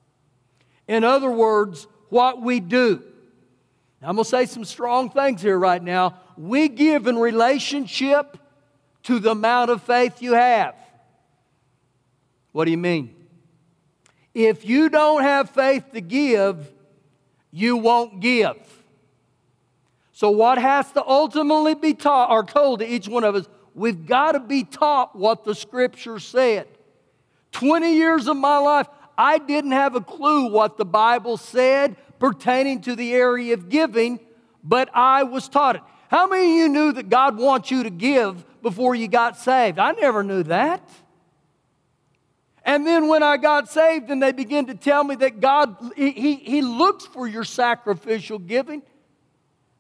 In 0.87 1.04
other 1.04 1.30
words, 1.30 1.87
what 2.09 2.40
we 2.40 2.61
do. 2.61 3.02
Now, 4.00 4.09
I'm 4.09 4.17
going 4.17 4.25
to 4.25 4.31
say 4.31 4.47
some 4.47 4.64
strong 4.64 5.11
things 5.11 5.43
here 5.43 5.59
right 5.59 5.83
now. 5.83 6.19
We 6.37 6.69
give 6.69 7.07
in 7.07 7.19
relationship 7.19 8.38
to 9.05 9.19
the 9.19 9.31
amount 9.33 9.71
of 9.71 9.83
faith 9.83 10.23
you 10.23 10.35
have. 10.35 10.75
What 12.52 12.67
do 12.67 12.71
you 12.71 12.78
mean? 12.78 13.14
If 14.35 14.64
you 14.64 14.88
don't 14.88 15.23
have 15.23 15.50
faith 15.50 15.93
to 15.93 16.00
give, 16.00 16.71
you 17.50 17.76
won't 17.76 18.21
give. 18.21 18.57
So, 20.12 20.31
what 20.31 20.59
has 20.59 20.90
to 20.93 21.05
ultimately 21.05 21.75
be 21.75 21.95
taught 21.95 22.31
or 22.31 22.45
told 22.45 22.81
to 22.81 22.88
each 22.88 23.09
one 23.09 23.25
of 23.25 23.35
us? 23.35 23.49
We've 23.75 24.07
got 24.07 24.33
to 24.33 24.40
be 24.40 24.64
taught 24.64 25.17
what 25.17 25.45
the 25.45 25.55
scripture 25.55 26.19
said. 26.19 26.67
20 27.52 27.95
years 27.95 28.26
of 28.26 28.37
my 28.37 28.59
life, 28.59 28.88
I 29.17 29.38
didn't 29.38 29.73
have 29.73 29.95
a 29.95 30.00
clue 30.00 30.50
what 30.50 30.76
the 30.76 30.85
Bible 30.85 31.37
said 31.37 31.97
pertaining 32.18 32.80
to 32.82 32.96
the 32.96 33.12
area 33.12 33.54
of 33.54 33.68
giving, 33.68 34.20
but 34.62 34.90
I 34.94 35.22
was 35.22 35.48
taught 35.48 35.76
it. 35.76 35.82
How 36.08 36.26
many 36.26 36.50
of 36.50 36.56
you 36.56 36.68
knew 36.68 36.92
that 36.92 37.08
God 37.08 37.37
wants 37.37 37.70
you 37.70 37.82
to 37.82 37.90
give 37.90 38.44
before 38.62 38.94
you 38.94 39.08
got 39.08 39.37
saved? 39.37 39.78
I 39.78 39.92
never 39.92 40.22
knew 40.22 40.42
that. 40.44 40.88
And 42.64 42.87
then 42.87 43.08
when 43.08 43.22
I 43.22 43.37
got 43.37 43.70
saved 43.70 44.10
and 44.10 44.22
they 44.22 44.32
began 44.32 44.66
to 44.66 44.75
tell 44.75 45.04
me 45.04 45.14
that 45.16 45.40
God, 45.40 45.76
He, 45.96 46.34
he 46.37 46.62
looks 46.62 47.06
for 47.06 47.26
your 47.26 47.44
sacrificial 47.44 48.38
giving, 48.38 48.82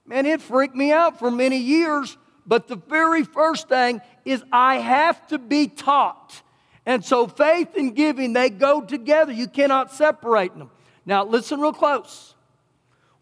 Man, 0.08 0.24
it 0.24 0.40
freaked 0.40 0.74
me 0.74 0.90
out 0.90 1.18
for 1.18 1.30
many 1.30 1.58
years. 1.58 2.16
But 2.46 2.66
the 2.66 2.76
very 2.76 3.24
first 3.24 3.68
thing 3.68 4.00
is 4.24 4.42
I 4.50 4.76
have 4.76 5.26
to 5.28 5.38
be 5.38 5.68
taught. 5.68 6.40
And 6.86 7.04
so 7.04 7.26
faith 7.26 7.76
and 7.76 7.94
giving, 7.94 8.32
they 8.32 8.48
go 8.48 8.80
together. 8.80 9.30
You 9.32 9.46
cannot 9.46 9.92
separate 9.92 10.56
them. 10.56 10.70
Now, 11.08 11.24
listen 11.24 11.58
real 11.58 11.72
close. 11.72 12.34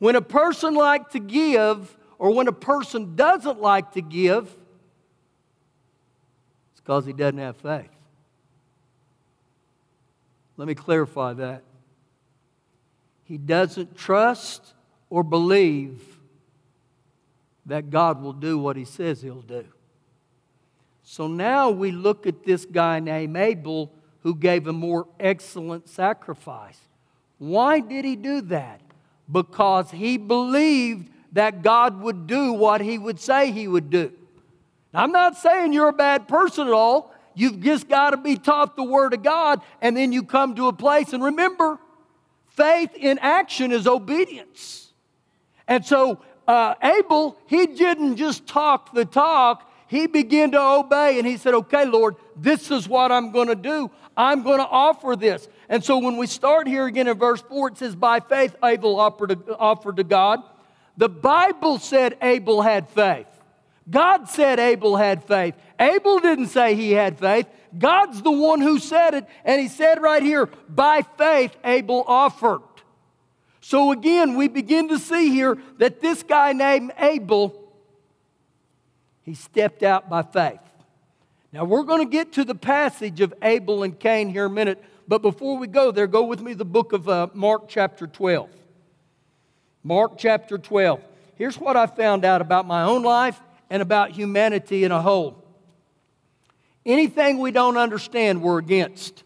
When 0.00 0.16
a 0.16 0.20
person 0.20 0.74
like 0.74 1.10
to 1.10 1.20
give, 1.20 1.96
or 2.18 2.34
when 2.34 2.48
a 2.48 2.52
person 2.52 3.14
doesn't 3.14 3.62
like 3.62 3.92
to 3.92 4.02
give, 4.02 4.52
it's 6.72 6.80
because 6.80 7.06
he 7.06 7.12
doesn't 7.12 7.38
have 7.38 7.56
faith. 7.58 7.88
Let 10.56 10.66
me 10.66 10.74
clarify 10.74 11.34
that. 11.34 11.62
He 13.22 13.38
doesn't 13.38 13.96
trust 13.96 14.74
or 15.08 15.22
believe 15.22 16.02
that 17.66 17.90
God 17.90 18.20
will 18.20 18.32
do 18.32 18.58
what 18.58 18.76
he 18.76 18.84
says 18.84 19.22
he'll 19.22 19.42
do. 19.42 19.64
So 21.04 21.28
now 21.28 21.70
we 21.70 21.92
look 21.92 22.26
at 22.26 22.42
this 22.42 22.64
guy 22.64 22.98
named 22.98 23.36
Abel 23.36 23.92
who 24.24 24.34
gave 24.34 24.66
a 24.66 24.72
more 24.72 25.06
excellent 25.20 25.88
sacrifice. 25.88 26.80
Why 27.38 27.80
did 27.80 28.04
he 28.04 28.16
do 28.16 28.40
that? 28.42 28.80
Because 29.30 29.90
he 29.90 30.16
believed 30.16 31.10
that 31.32 31.62
God 31.62 32.00
would 32.00 32.26
do 32.26 32.52
what 32.52 32.80
he 32.80 32.98
would 32.98 33.20
say 33.20 33.52
he 33.52 33.68
would 33.68 33.90
do. 33.90 34.12
Now, 34.94 35.02
I'm 35.02 35.12
not 35.12 35.36
saying 35.36 35.72
you're 35.72 35.88
a 35.88 35.92
bad 35.92 36.28
person 36.28 36.66
at 36.66 36.72
all. 36.72 37.12
You've 37.34 37.60
just 37.60 37.88
got 37.88 38.10
to 38.10 38.16
be 38.16 38.36
taught 38.36 38.76
the 38.76 38.82
Word 38.82 39.12
of 39.12 39.22
God, 39.22 39.60
and 39.82 39.94
then 39.94 40.12
you 40.12 40.22
come 40.22 40.54
to 40.54 40.68
a 40.68 40.72
place. 40.72 41.12
And 41.12 41.22
remember, 41.22 41.78
faith 42.48 42.94
in 42.94 43.18
action 43.18 43.72
is 43.72 43.86
obedience. 43.86 44.92
And 45.68 45.84
so, 45.84 46.22
uh, 46.48 46.74
Abel, 46.82 47.36
he 47.46 47.66
didn't 47.66 48.16
just 48.16 48.46
talk 48.46 48.94
the 48.94 49.04
talk, 49.04 49.70
he 49.88 50.06
began 50.06 50.50
to 50.52 50.60
obey, 50.60 51.18
and 51.18 51.26
he 51.26 51.36
said, 51.36 51.54
Okay, 51.54 51.84
Lord, 51.84 52.16
this 52.34 52.70
is 52.70 52.88
what 52.88 53.12
I'm 53.12 53.30
going 53.30 53.48
to 53.48 53.54
do. 53.54 53.90
I'm 54.16 54.42
going 54.42 54.58
to 54.58 54.66
offer 54.66 55.14
this. 55.14 55.48
And 55.68 55.84
so, 55.84 55.98
when 55.98 56.16
we 56.16 56.26
start 56.26 56.68
here 56.68 56.86
again 56.86 57.08
in 57.08 57.18
verse 57.18 57.42
4, 57.42 57.68
it 57.68 57.78
says, 57.78 57.96
By 57.96 58.20
faith, 58.20 58.54
Abel 58.62 59.00
offered 59.00 59.46
to, 59.46 59.56
offered 59.56 59.96
to 59.96 60.04
God. 60.04 60.42
The 60.96 61.08
Bible 61.08 61.78
said 61.78 62.16
Abel 62.22 62.62
had 62.62 62.88
faith. 62.88 63.26
God 63.88 64.28
said 64.28 64.58
Abel 64.58 64.96
had 64.96 65.24
faith. 65.24 65.54
Abel 65.78 66.18
didn't 66.18 66.48
say 66.48 66.74
he 66.74 66.92
had 66.92 67.18
faith. 67.18 67.46
God's 67.76 68.22
the 68.22 68.32
one 68.32 68.60
who 68.60 68.78
said 68.78 69.14
it. 69.14 69.26
And 69.44 69.60
he 69.60 69.68
said 69.68 70.00
right 70.00 70.22
here, 70.22 70.48
by 70.68 71.02
faith, 71.02 71.56
Abel 71.64 72.04
offered. 72.06 72.62
So 73.60 73.92
again, 73.92 74.36
we 74.36 74.48
begin 74.48 74.88
to 74.88 74.98
see 74.98 75.30
here 75.30 75.58
that 75.78 76.00
this 76.00 76.22
guy 76.22 76.52
named 76.52 76.92
Abel, 76.98 77.54
he 79.22 79.34
stepped 79.34 79.82
out 79.82 80.08
by 80.08 80.22
faith. 80.22 80.60
Now 81.52 81.64
we're 81.64 81.84
going 81.84 82.04
to 82.04 82.10
get 82.10 82.32
to 82.34 82.44
the 82.44 82.54
passage 82.54 83.20
of 83.20 83.34
Abel 83.42 83.82
and 83.82 83.98
Cain 83.98 84.28
here 84.30 84.46
in 84.46 84.52
a 84.52 84.54
minute. 84.54 84.84
But 85.08 85.22
before 85.22 85.56
we 85.58 85.66
go 85.66 85.90
there, 85.90 86.06
go 86.06 86.24
with 86.24 86.40
me 86.40 86.54
the 86.54 86.64
book 86.64 86.92
of 86.92 87.08
uh, 87.08 87.28
Mark, 87.32 87.68
chapter 87.68 88.06
12. 88.06 88.50
Mark, 89.84 90.18
chapter 90.18 90.58
12. 90.58 91.00
Here's 91.36 91.58
what 91.58 91.76
I 91.76 91.86
found 91.86 92.24
out 92.24 92.40
about 92.40 92.66
my 92.66 92.82
own 92.82 93.02
life 93.02 93.40
and 93.70 93.82
about 93.82 94.10
humanity 94.10 94.84
in 94.84 94.90
a 94.90 95.00
whole. 95.00 95.44
Anything 96.84 97.38
we 97.38 97.50
don't 97.50 97.76
understand, 97.76 98.42
we're 98.42 98.58
against. 98.58 99.22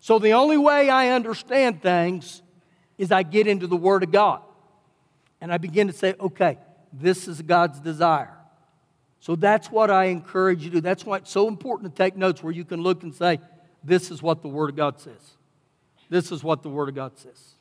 So 0.00 0.18
the 0.18 0.32
only 0.32 0.58
way 0.58 0.90
I 0.90 1.10
understand 1.10 1.82
things 1.82 2.42
is 2.98 3.12
I 3.12 3.22
get 3.22 3.46
into 3.46 3.66
the 3.66 3.76
Word 3.76 4.02
of 4.02 4.12
God. 4.12 4.42
And 5.40 5.52
I 5.52 5.58
begin 5.58 5.86
to 5.88 5.92
say, 5.92 6.14
okay, 6.18 6.58
this 6.92 7.28
is 7.28 7.42
God's 7.42 7.80
desire. 7.80 8.34
So 9.20 9.36
that's 9.36 9.70
what 9.70 9.90
I 9.90 10.06
encourage 10.06 10.62
you 10.64 10.70
to 10.70 10.76
do. 10.76 10.80
That's 10.80 11.04
why 11.04 11.18
it's 11.18 11.30
so 11.30 11.48
important 11.48 11.94
to 11.94 12.02
take 12.02 12.16
notes 12.16 12.42
where 12.42 12.52
you 12.52 12.64
can 12.64 12.82
look 12.82 13.02
and 13.02 13.14
say, 13.14 13.40
this 13.84 14.10
is 14.10 14.22
what 14.22 14.42
the 14.42 14.48
Word 14.48 14.70
of 14.70 14.76
God 14.76 14.98
says. 14.98 15.36
This 16.08 16.32
is 16.32 16.42
what 16.42 16.62
the 16.62 16.70
Word 16.70 16.88
of 16.88 16.94
God 16.94 17.18
says. 17.18 17.54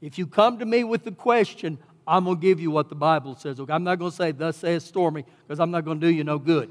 If 0.00 0.18
you 0.18 0.26
come 0.26 0.58
to 0.58 0.66
me 0.66 0.84
with 0.84 1.04
the 1.04 1.12
question, 1.12 1.78
I'm 2.06 2.24
going 2.24 2.36
to 2.36 2.42
give 2.42 2.60
you 2.60 2.70
what 2.70 2.88
the 2.88 2.94
Bible 2.94 3.36
says. 3.36 3.58
Okay? 3.58 3.72
I'm 3.72 3.84
not 3.84 3.98
going 3.98 4.10
to 4.10 4.16
say, 4.16 4.32
Thus 4.32 4.56
says 4.56 4.84
Stormy, 4.84 5.24
because 5.46 5.60
I'm 5.60 5.70
not 5.70 5.84
going 5.84 6.00
to 6.00 6.06
do 6.06 6.12
you 6.12 6.24
no 6.24 6.38
good. 6.38 6.70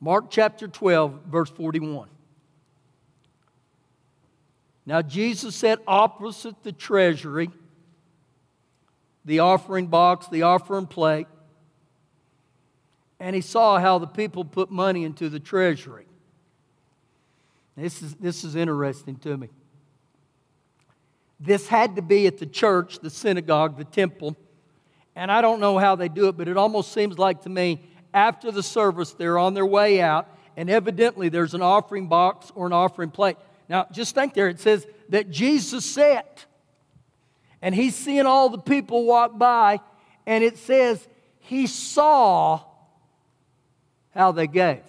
Mark 0.00 0.30
chapter 0.30 0.66
12, 0.66 1.20
verse 1.30 1.50
41. 1.50 2.08
Now, 4.84 5.00
Jesus 5.00 5.54
sat 5.54 5.78
opposite 5.86 6.60
the 6.64 6.72
treasury, 6.72 7.50
the 9.24 9.38
offering 9.38 9.86
box, 9.86 10.26
the 10.26 10.42
offering 10.42 10.86
plate, 10.86 11.28
and 13.22 13.36
he 13.36 13.40
saw 13.40 13.78
how 13.78 13.98
the 13.98 14.06
people 14.08 14.44
put 14.44 14.68
money 14.68 15.04
into 15.04 15.28
the 15.28 15.38
treasury. 15.38 16.06
This 17.76 18.02
is, 18.02 18.14
this 18.16 18.42
is 18.42 18.56
interesting 18.56 19.14
to 19.18 19.36
me. 19.36 19.48
This 21.38 21.68
had 21.68 21.94
to 21.94 22.02
be 22.02 22.26
at 22.26 22.38
the 22.38 22.46
church, 22.46 22.98
the 22.98 23.10
synagogue, 23.10 23.78
the 23.78 23.84
temple. 23.84 24.36
And 25.14 25.30
I 25.30 25.40
don't 25.40 25.60
know 25.60 25.78
how 25.78 25.94
they 25.94 26.08
do 26.08 26.26
it, 26.26 26.36
but 26.36 26.48
it 26.48 26.56
almost 26.56 26.92
seems 26.92 27.16
like 27.16 27.42
to 27.42 27.48
me 27.48 27.84
after 28.12 28.50
the 28.50 28.62
service, 28.62 29.12
they're 29.12 29.38
on 29.38 29.54
their 29.54 29.66
way 29.66 30.00
out, 30.00 30.26
and 30.56 30.68
evidently 30.68 31.28
there's 31.28 31.54
an 31.54 31.62
offering 31.62 32.08
box 32.08 32.50
or 32.56 32.66
an 32.66 32.72
offering 32.72 33.12
plate. 33.12 33.36
Now, 33.68 33.86
just 33.92 34.16
think 34.16 34.34
there, 34.34 34.48
it 34.48 34.58
says 34.58 34.84
that 35.10 35.30
Jesus 35.30 35.86
sat, 35.86 36.44
and 37.62 37.72
he's 37.72 37.94
seeing 37.94 38.26
all 38.26 38.48
the 38.48 38.58
people 38.58 39.04
walk 39.04 39.38
by, 39.38 39.78
and 40.26 40.42
it 40.42 40.58
says 40.58 41.06
he 41.38 41.68
saw 41.68 42.62
how 44.14 44.32
they 44.32 44.46
gave. 44.46 44.82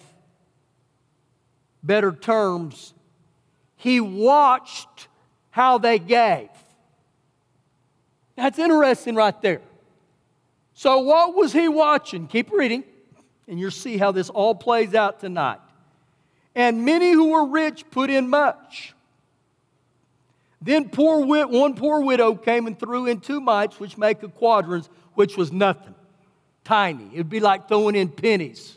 Better 1.82 2.12
terms, 2.12 2.94
he 3.76 4.00
watched 4.00 5.08
how 5.50 5.78
they 5.78 5.98
gave. 5.98 6.48
That's 8.36 8.58
interesting 8.58 9.14
right 9.14 9.40
there. 9.42 9.60
So, 10.74 10.98
what 10.98 11.34
was 11.34 11.52
he 11.52 11.68
watching? 11.68 12.26
Keep 12.26 12.50
reading, 12.50 12.82
and 13.46 13.60
you'll 13.60 13.70
see 13.70 13.96
how 13.96 14.10
this 14.10 14.28
all 14.28 14.54
plays 14.54 14.94
out 14.94 15.20
tonight. 15.20 15.60
And 16.54 16.84
many 16.84 17.12
who 17.12 17.30
were 17.30 17.46
rich 17.46 17.84
put 17.90 18.10
in 18.10 18.28
much. 18.28 18.94
Then 20.60 20.88
poor 20.88 21.24
wit, 21.26 21.50
one 21.50 21.74
poor 21.74 22.00
widow 22.00 22.34
came 22.34 22.66
and 22.66 22.78
threw 22.78 23.06
in 23.06 23.20
two 23.20 23.40
mites, 23.40 23.78
which 23.78 23.98
make 23.98 24.22
a 24.22 24.28
quadrans, 24.28 24.88
which 25.12 25.36
was 25.36 25.52
nothing, 25.52 25.94
tiny. 26.64 27.04
It 27.12 27.18
would 27.18 27.30
be 27.30 27.40
like 27.40 27.68
throwing 27.68 27.94
in 27.94 28.08
pennies. 28.08 28.76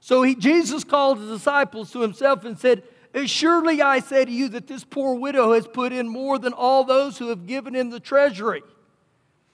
So 0.00 0.22
he, 0.22 0.34
Jesus 0.34 0.82
called 0.82 1.18
his 1.18 1.28
disciples 1.28 1.92
to 1.92 2.00
himself 2.00 2.44
and 2.44 2.58
said, 2.58 2.82
Surely 3.26 3.82
I 3.82 4.00
say 4.00 4.24
to 4.24 4.30
you 4.30 4.48
that 4.50 4.66
this 4.66 4.84
poor 4.84 5.14
widow 5.14 5.52
has 5.52 5.66
put 5.66 5.92
in 5.92 6.08
more 6.08 6.38
than 6.38 6.52
all 6.52 6.84
those 6.84 7.18
who 7.18 7.28
have 7.28 7.46
given 7.46 7.74
in 7.74 7.90
the 7.90 8.00
treasury. 8.00 8.62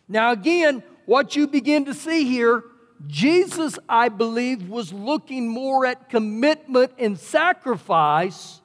Now, 0.09 0.33
again, 0.33 0.83
what 1.07 1.35
you 1.37 1.49
begin 1.49 1.87
to 1.87 1.95
see 1.95 2.25
here, 2.25 2.62
Jesus, 3.07 3.79
I 3.88 4.09
believe, 4.09 4.69
was 4.69 4.93
looking 4.93 5.49
more 5.49 5.85
at 5.85 6.09
commitment 6.09 6.93
and 6.99 7.19
sacrifice 7.19 8.61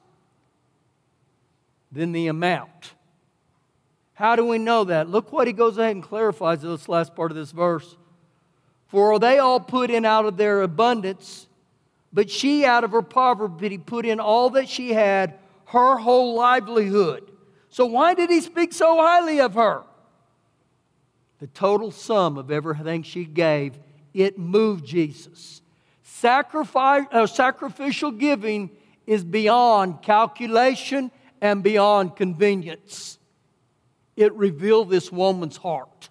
than 1.91 2.11
the 2.11 2.27
amount. 2.27 2.93
How 4.13 4.35
do 4.35 4.45
we 4.45 4.59
know 4.59 4.83
that? 4.83 5.09
Look 5.09 5.31
what 5.31 5.47
he 5.47 5.53
goes 5.53 5.77
ahead 5.77 5.95
and 5.95 6.03
clarifies 6.03 6.63
in 6.63 6.69
this 6.69 6.87
last 6.87 7.15
part 7.15 7.31
of 7.31 7.37
this 7.37 7.51
verse. 7.51 7.95
For 8.87 9.17
they 9.19 9.39
all 9.39 9.59
put 9.59 9.89
in 9.89 10.05
out 10.05 10.25
of 10.25 10.37
their 10.37 10.61
abundance 10.61 11.47
but 12.13 12.29
she, 12.29 12.65
out 12.65 12.83
of 12.83 12.91
her 12.91 13.01
poverty, 13.01 13.77
put 13.77 14.05
in 14.05 14.19
all 14.19 14.49
that 14.51 14.67
she 14.67 14.93
had, 14.93 15.35
her 15.65 15.97
whole 15.97 16.35
livelihood. 16.35 17.31
So, 17.69 17.85
why 17.85 18.13
did 18.13 18.29
he 18.29 18.41
speak 18.41 18.73
so 18.73 18.97
highly 18.97 19.39
of 19.39 19.53
her? 19.53 19.83
The 21.39 21.47
total 21.47 21.91
sum 21.91 22.37
of 22.37 22.51
everything 22.51 23.03
she 23.03 23.25
gave, 23.25 23.79
it 24.13 24.37
moved 24.37 24.85
Jesus. 24.85 25.61
Sacrifice, 26.03 27.05
uh, 27.11 27.25
sacrificial 27.25 28.11
giving 28.11 28.69
is 29.07 29.23
beyond 29.23 30.01
calculation 30.01 31.09
and 31.39 31.63
beyond 31.63 32.15
convenience. 32.15 33.17
It 34.15 34.33
revealed 34.33 34.89
this 34.89 35.11
woman's 35.11 35.57
heart. 35.57 36.09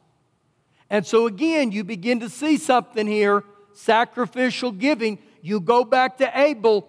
And 0.88 1.06
so, 1.06 1.26
again, 1.26 1.70
you 1.70 1.84
begin 1.84 2.20
to 2.20 2.28
see 2.28 2.56
something 2.56 3.06
here 3.06 3.44
sacrificial 3.80 4.72
giving 4.72 5.18
you 5.42 5.60
go 5.60 5.84
back 5.84 6.18
to 6.18 6.30
Abel, 6.38 6.88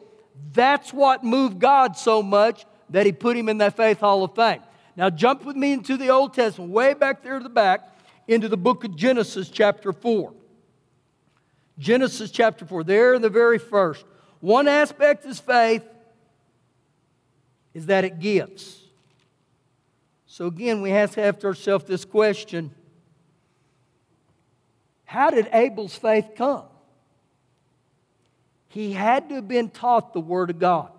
that's 0.53 0.93
what 0.93 1.23
moved 1.23 1.59
God 1.59 1.95
so 1.95 2.21
much 2.21 2.65
that 2.89 3.05
he 3.05 3.11
put 3.11 3.37
him 3.37 3.47
in 3.49 3.57
that 3.59 3.77
faith 3.77 3.99
hall 3.99 4.23
of 4.23 4.35
fame. 4.35 4.61
Now, 4.95 5.09
jump 5.09 5.45
with 5.45 5.55
me 5.55 5.73
into 5.73 5.95
the 5.95 6.09
Old 6.09 6.33
Testament, 6.33 6.71
way 6.71 6.93
back 6.93 7.23
there 7.23 7.37
to 7.37 7.43
the 7.43 7.49
back, 7.49 7.89
into 8.27 8.49
the 8.49 8.57
book 8.57 8.83
of 8.83 8.95
Genesis, 8.95 9.49
chapter 9.49 9.93
4. 9.93 10.33
Genesis 11.79 12.29
chapter 12.29 12.65
4, 12.65 12.83
there 12.83 13.13
in 13.13 13.21
the 13.21 13.29
very 13.29 13.57
first. 13.57 14.05
One 14.41 14.67
aspect 14.67 15.25
is 15.25 15.39
faith 15.39 15.83
is 17.73 17.85
that 17.85 18.03
it 18.03 18.19
gives. 18.19 18.81
So 20.27 20.47
again, 20.47 20.81
we 20.81 20.89
have 20.89 21.11
to 21.15 21.23
ask 21.23 21.43
ourselves 21.43 21.85
this 21.85 22.03
question 22.03 22.71
How 25.05 25.29
did 25.29 25.47
Abel's 25.53 25.95
faith 25.95 26.31
come? 26.35 26.65
He 28.71 28.93
had 28.93 29.27
to 29.29 29.35
have 29.35 29.47
been 29.49 29.69
taught 29.69 30.13
the 30.13 30.21
Word 30.21 30.49
of 30.49 30.57
God. 30.57 30.91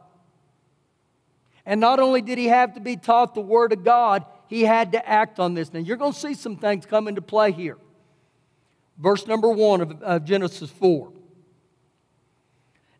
And 1.65 1.81
not 1.81 2.01
only 2.01 2.21
did 2.21 2.37
he 2.37 2.49
have 2.49 2.75
to 2.75 2.81
be 2.81 2.97
taught 2.97 3.35
the 3.35 3.41
Word 3.41 3.73
of 3.73 3.83
God, 3.83 4.27
he 4.47 4.63
had 4.63 4.93
to 4.93 5.09
act 5.09 5.41
on 5.41 5.55
this. 5.55 5.73
Now, 5.73 5.81
you're 5.81 5.97
going 5.97 6.13
to 6.13 6.19
see 6.19 6.35
some 6.35 6.57
things 6.57 6.85
come 6.85 7.09
into 7.09 7.23
play 7.23 7.51
here. 7.51 7.79
Verse 8.99 9.27
number 9.27 9.49
one 9.49 9.81
of, 9.81 10.03
of 10.03 10.25
Genesis 10.27 10.71
4. 10.71 11.13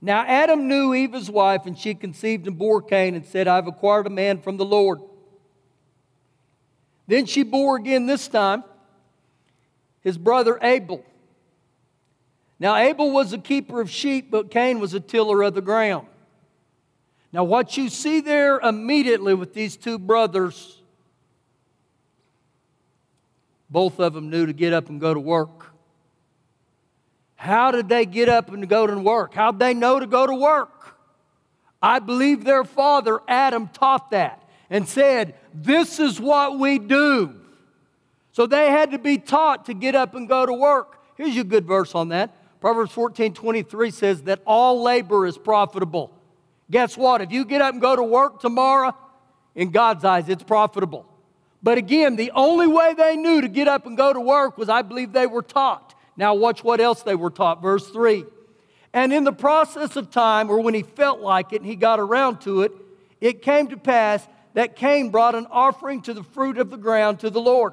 Now 0.01 0.25
Adam 0.27 0.67
knew 0.69 0.95
Eve, 0.95 1.13
his 1.13 1.31
wife, 1.31 1.67
and 1.67 1.79
she 1.79 1.95
conceived 1.95 2.47
and 2.47 2.59
bore 2.59 2.81
Cain 2.81 3.15
and 3.15 3.27
said, 3.27 3.47
I've 3.47 3.67
acquired 3.67 4.07
a 4.07 4.11
man 4.11 4.41
from 4.41 4.57
the 4.57 4.65
Lord. 4.65 5.01
Then 7.07 7.27
she 7.27 7.43
bore 7.43 7.77
again 7.77 8.07
this 8.07 8.27
time 8.27 8.65
his 10.01 10.17
brother 10.17 10.59
Abel. 10.63 11.05
Now 12.63 12.77
Abel 12.77 13.11
was 13.11 13.33
a 13.33 13.39
keeper 13.39 13.81
of 13.81 13.91
sheep, 13.91 14.31
but 14.31 14.53
Cain 14.53 14.79
was 14.79 14.95
a 14.95 15.01
tiller 15.01 15.43
of 15.43 15.55
the 15.55 15.61
ground. 15.61 16.07
Now, 17.33 17.43
what 17.43 17.77
you 17.77 17.89
see 17.89 18.21
there 18.21 18.61
immediately 18.61 19.35
with 19.35 19.53
these 19.53 19.77
two 19.77 19.99
brothers, 19.99 20.81
both 23.69 23.99
of 23.99 24.15
them 24.15 24.31
knew 24.31 24.47
to 24.47 24.53
get 24.53 24.73
up 24.73 24.89
and 24.89 25.01
go 25.01 25.13
to 25.13 25.19
work. 25.19 25.73
How 27.35 27.73
did 27.73 27.89
they 27.89 28.07
get 28.07 28.29
up 28.29 28.53
and 28.53 28.69
go 28.69 28.87
to 28.87 28.97
work? 28.97 29.35
How'd 29.35 29.59
they 29.59 29.75
know 29.75 29.99
to 29.99 30.07
go 30.07 30.25
to 30.25 30.35
work? 30.35 30.97
I 31.83 31.99
believe 31.99 32.45
their 32.45 32.63
father, 32.63 33.19
Adam, 33.27 33.71
taught 33.71 34.13
that 34.13 34.49
and 34.71 34.87
said, 34.87 35.35
This 35.53 35.99
is 35.99 36.21
what 36.21 36.61
we 36.61 36.79
do. 36.79 37.35
So 38.31 38.47
they 38.47 38.71
had 38.71 38.93
to 38.93 39.01
be 39.01 39.19
taught 39.19 39.65
to 39.65 39.75
get 39.75 39.97
up 39.97 40.15
and 40.15 40.29
go 40.29 40.47
to 40.47 40.53
work. 40.53 41.01
Here's 41.17 41.37
a 41.37 41.43
good 41.43 41.67
verse 41.67 41.97
on 41.97 42.11
that. 42.11 42.37
Proverbs 42.63 42.93
14 42.93 43.35
23 43.35 43.91
says 43.91 44.23
that 44.23 44.41
all 44.47 44.85
labor 44.85 45.27
is 45.27 45.37
profitable. 45.37 46.13
Guess 46.71 46.97
what? 46.97 47.21
If 47.21 47.33
you 47.33 47.45
get 47.45 47.61
up 47.61 47.73
and 47.73 47.83
go 47.83 47.97
to 47.97 48.05
work 48.05 48.41
tomorrow, 48.41 48.97
in 49.57 49.73
God's 49.73 50.05
eyes, 50.05 50.29
it's 50.29 50.45
profitable. 50.45 51.05
But 51.61 51.77
again, 51.77 52.15
the 52.15 52.31
only 52.37 52.69
way 52.69 52.95
they 52.95 53.17
knew 53.17 53.41
to 53.41 53.49
get 53.49 53.67
up 53.67 53.85
and 53.85 53.97
go 53.97 54.13
to 54.13 54.21
work 54.21 54.57
was 54.57 54.69
I 54.69 54.83
believe 54.83 55.13
they 55.13 55.27
were 55.27 55.43
taught. 55.43 55.97
Now, 56.17 56.35
watch 56.35 56.63
what 56.63 56.81
else 56.81 57.03
they 57.03 57.17
were 57.17 57.31
taught. 57.31 57.61
Verse 57.61 57.89
3. 57.89 58.25
And 58.93 59.13
in 59.13 59.25
the 59.25 59.33
process 59.33 59.97
of 59.97 60.13
time, 60.13 60.49
or 60.49 60.61
when 60.61 60.75
he 60.75 60.83
felt 60.83 61.19
like 61.19 61.53
it 61.53 61.63
and 61.63 61.67
he 61.69 61.75
got 61.75 61.99
around 61.99 62.43
to 62.43 62.63
it, 62.63 62.71
it 63.21 63.43
came 63.43 63.67
to 63.69 63.77
pass 63.77 64.29
that 64.55 64.77
Cain 64.77 65.11
brought 65.11 65.35
an 65.35 65.49
offering 65.51 66.01
to 66.03 66.15
the 66.15 66.23
fruit 66.23 66.59
of 66.59 66.71
the 66.71 66.77
ground 66.77 67.19
to 67.21 67.31
the 67.31 67.41
Lord. 67.41 67.73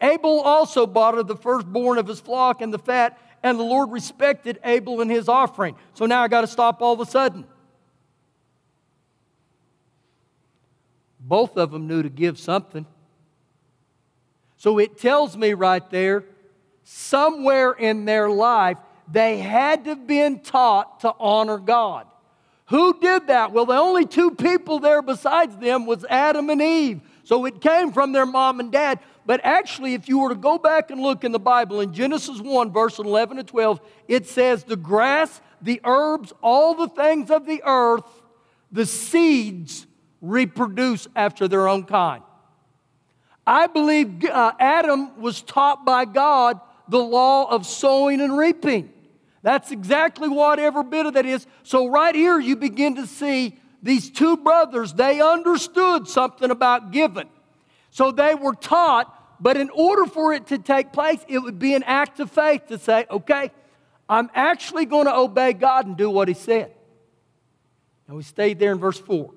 Abel 0.00 0.40
also 0.40 0.86
brought 0.86 1.18
of 1.18 1.26
the 1.26 1.36
firstborn 1.36 1.98
of 1.98 2.06
his 2.06 2.20
flock 2.20 2.62
and 2.62 2.72
the 2.72 2.78
fat, 2.78 3.18
and 3.46 3.60
the 3.60 3.64
Lord 3.64 3.92
respected 3.92 4.58
Abel 4.64 5.00
and 5.00 5.08
his 5.08 5.28
offering. 5.28 5.76
So 5.94 6.04
now 6.04 6.22
I 6.22 6.28
got 6.28 6.40
to 6.40 6.48
stop 6.48 6.82
all 6.82 6.94
of 6.94 7.00
a 7.00 7.06
sudden. 7.06 7.44
Both 11.20 11.56
of 11.56 11.70
them 11.70 11.86
knew 11.86 12.02
to 12.02 12.08
give 12.08 12.40
something. 12.40 12.86
So 14.56 14.78
it 14.78 14.98
tells 14.98 15.36
me 15.36 15.54
right 15.54 15.88
there, 15.90 16.24
somewhere 16.82 17.70
in 17.72 18.04
their 18.04 18.28
life, 18.28 18.78
they 19.10 19.38
had 19.38 19.84
to 19.84 19.90
have 19.90 20.06
been 20.08 20.40
taught 20.40 21.00
to 21.00 21.14
honor 21.20 21.58
God. 21.58 22.06
Who 22.66 22.98
did 22.98 23.28
that? 23.28 23.52
Well, 23.52 23.66
the 23.66 23.74
only 23.74 24.06
two 24.06 24.32
people 24.32 24.80
there 24.80 25.02
besides 25.02 25.56
them 25.56 25.86
was 25.86 26.04
Adam 26.06 26.50
and 26.50 26.60
Eve. 26.60 27.00
So 27.26 27.44
it 27.44 27.60
came 27.60 27.90
from 27.90 28.12
their 28.12 28.24
mom 28.24 28.60
and 28.60 28.70
dad. 28.70 29.00
But 29.26 29.40
actually, 29.42 29.94
if 29.94 30.08
you 30.08 30.20
were 30.20 30.28
to 30.28 30.36
go 30.36 30.58
back 30.58 30.92
and 30.92 31.00
look 31.00 31.24
in 31.24 31.32
the 31.32 31.40
Bible, 31.40 31.80
in 31.80 31.92
Genesis 31.92 32.38
1, 32.40 32.72
verse 32.72 33.00
11 33.00 33.38
to 33.38 33.42
12, 33.42 33.80
it 34.06 34.28
says, 34.28 34.62
The 34.62 34.76
grass, 34.76 35.40
the 35.60 35.80
herbs, 35.82 36.32
all 36.40 36.74
the 36.74 36.86
things 36.86 37.32
of 37.32 37.44
the 37.44 37.64
earth, 37.64 38.04
the 38.70 38.86
seeds 38.86 39.88
reproduce 40.20 41.08
after 41.16 41.48
their 41.48 41.66
own 41.66 41.82
kind. 41.82 42.22
I 43.44 43.66
believe 43.66 44.24
uh, 44.24 44.52
Adam 44.60 45.20
was 45.20 45.42
taught 45.42 45.84
by 45.84 46.04
God 46.04 46.60
the 46.86 47.02
law 47.02 47.50
of 47.50 47.66
sowing 47.66 48.20
and 48.20 48.38
reaping. 48.38 48.92
That's 49.42 49.72
exactly 49.72 50.28
what 50.28 50.60
every 50.60 50.84
bit 50.84 51.06
of 51.06 51.14
that 51.14 51.26
is. 51.26 51.44
So, 51.64 51.88
right 51.88 52.14
here, 52.14 52.38
you 52.38 52.54
begin 52.54 52.94
to 52.94 53.06
see 53.08 53.58
these 53.86 54.10
two 54.10 54.36
brothers, 54.36 54.92
they 54.92 55.20
understood 55.20 56.08
something 56.08 56.50
about 56.50 56.90
giving. 56.90 57.28
So, 57.90 58.10
they 58.10 58.34
were 58.34 58.54
taught, 58.54 59.40
but 59.40 59.56
in 59.56 59.70
order 59.70 60.06
for 60.06 60.34
it 60.34 60.48
to 60.48 60.58
take 60.58 60.92
place, 60.92 61.24
it 61.28 61.38
would 61.38 61.58
be 61.58 61.74
an 61.74 61.82
act 61.84 62.20
of 62.20 62.30
faith 62.30 62.66
to 62.68 62.78
say, 62.78 63.06
okay, 63.10 63.50
I'm 64.08 64.30
actually 64.34 64.86
going 64.86 65.06
to 65.06 65.16
obey 65.16 65.52
God 65.52 65.86
and 65.86 65.96
do 65.96 66.10
what 66.10 66.28
He 66.28 66.34
said. 66.34 66.72
And 68.06 68.16
we 68.16 68.22
stayed 68.22 68.58
there 68.58 68.72
in 68.72 68.78
verse 68.78 68.98
4. 68.98 69.32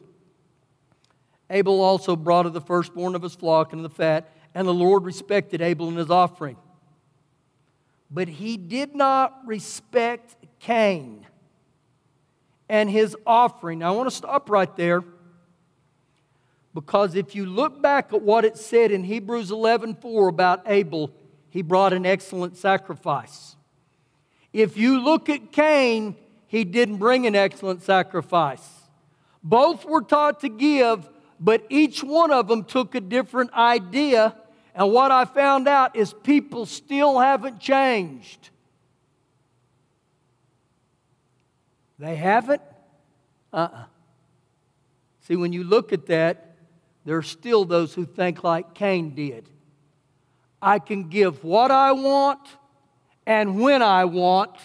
Abel 1.50 1.82
also 1.82 2.16
brought 2.16 2.46
of 2.46 2.54
the 2.54 2.62
firstborn 2.62 3.16
of 3.16 3.24
his 3.24 3.34
flock 3.34 3.74
and 3.74 3.84
the 3.84 3.90
fat, 3.90 4.32
and 4.54 4.68
the 4.68 4.74
Lord 4.74 5.04
respected 5.04 5.62
Abel 5.62 5.88
and 5.88 5.98
his 5.98 6.12
offering. 6.12 6.58
But 8.12 8.28
he 8.28 8.58
did 8.58 8.96
not 8.96 9.42
respect 9.46 10.36
Cain 10.60 11.26
and 12.70 12.90
his 12.90 13.18
offering. 13.26 13.80
Now, 13.80 13.94
I 13.94 13.98
want 13.98 14.10
to 14.10 14.16
stop 14.16 14.50
right 14.50 14.74
there 14.78 15.04
because 16.74 17.16
if 17.16 17.36
you 17.36 17.46
look 17.46 17.82
back 17.82 18.14
at 18.14 18.22
what 18.22 18.46
it 18.46 18.58
said 18.58 18.92
in 18.92 19.04
Hebrews 19.04 19.50
11:4 19.50 20.30
about 20.30 20.62
Abel, 20.68 21.12
he 21.50 21.64
brought 21.64 21.94
an 21.94 22.06
excellent 22.06 22.56
sacrifice. 22.56 23.56
If 24.54 24.78
you 24.78 25.00
look 25.00 25.30
at 25.30 25.52
Cain, 25.52 26.16
he 26.48 26.64
didn't 26.64 26.98
bring 26.98 27.26
an 27.26 27.36
excellent 27.36 27.82
sacrifice. 27.82 28.68
Both 29.44 29.86
were 29.86 30.02
taught 30.02 30.40
to 30.42 30.50
give, 30.50 31.10
but 31.40 31.64
each 31.70 32.04
one 32.04 32.32
of 32.32 32.48
them 32.48 32.64
took 32.64 32.94
a 32.96 33.02
different 33.02 33.54
idea. 33.54 34.36
And 34.76 34.92
what 34.92 35.12
I 35.12 35.26
found 35.26 35.68
out 35.68 35.96
is 35.96 36.14
people 36.14 36.66
still 36.66 37.20
haven't 37.20 37.60
changed. 37.60 38.50
They 42.00 42.16
haven't? 42.16 42.62
Uh 43.52 43.58
uh-uh. 43.58 43.78
uh 43.78 43.84
See, 45.22 45.36
when 45.36 45.54
you 45.54 45.64
look 45.64 45.94
at 45.94 46.08
that, 46.08 46.56
there 47.06 47.18
are 47.18 47.24
still 47.24 47.66
those 47.66 47.94
who 47.94 48.06
think 48.06 48.44
like 48.44 48.74
Cain 48.74 49.14
did. 49.14 49.48
I 50.62 50.80
can 50.80 51.10
give 51.10 51.44
what 51.44 51.72
I 51.72 51.92
want 51.92 52.40
and 53.26 53.60
when 53.60 53.84
I 53.84 54.06
want, 54.06 54.56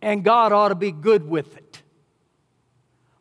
and 0.00 0.22
God 0.22 0.52
ought 0.52 0.68
to 0.68 0.76
be 0.76 0.92
good 0.92 1.28
with 1.28 1.56
it. 1.56 1.82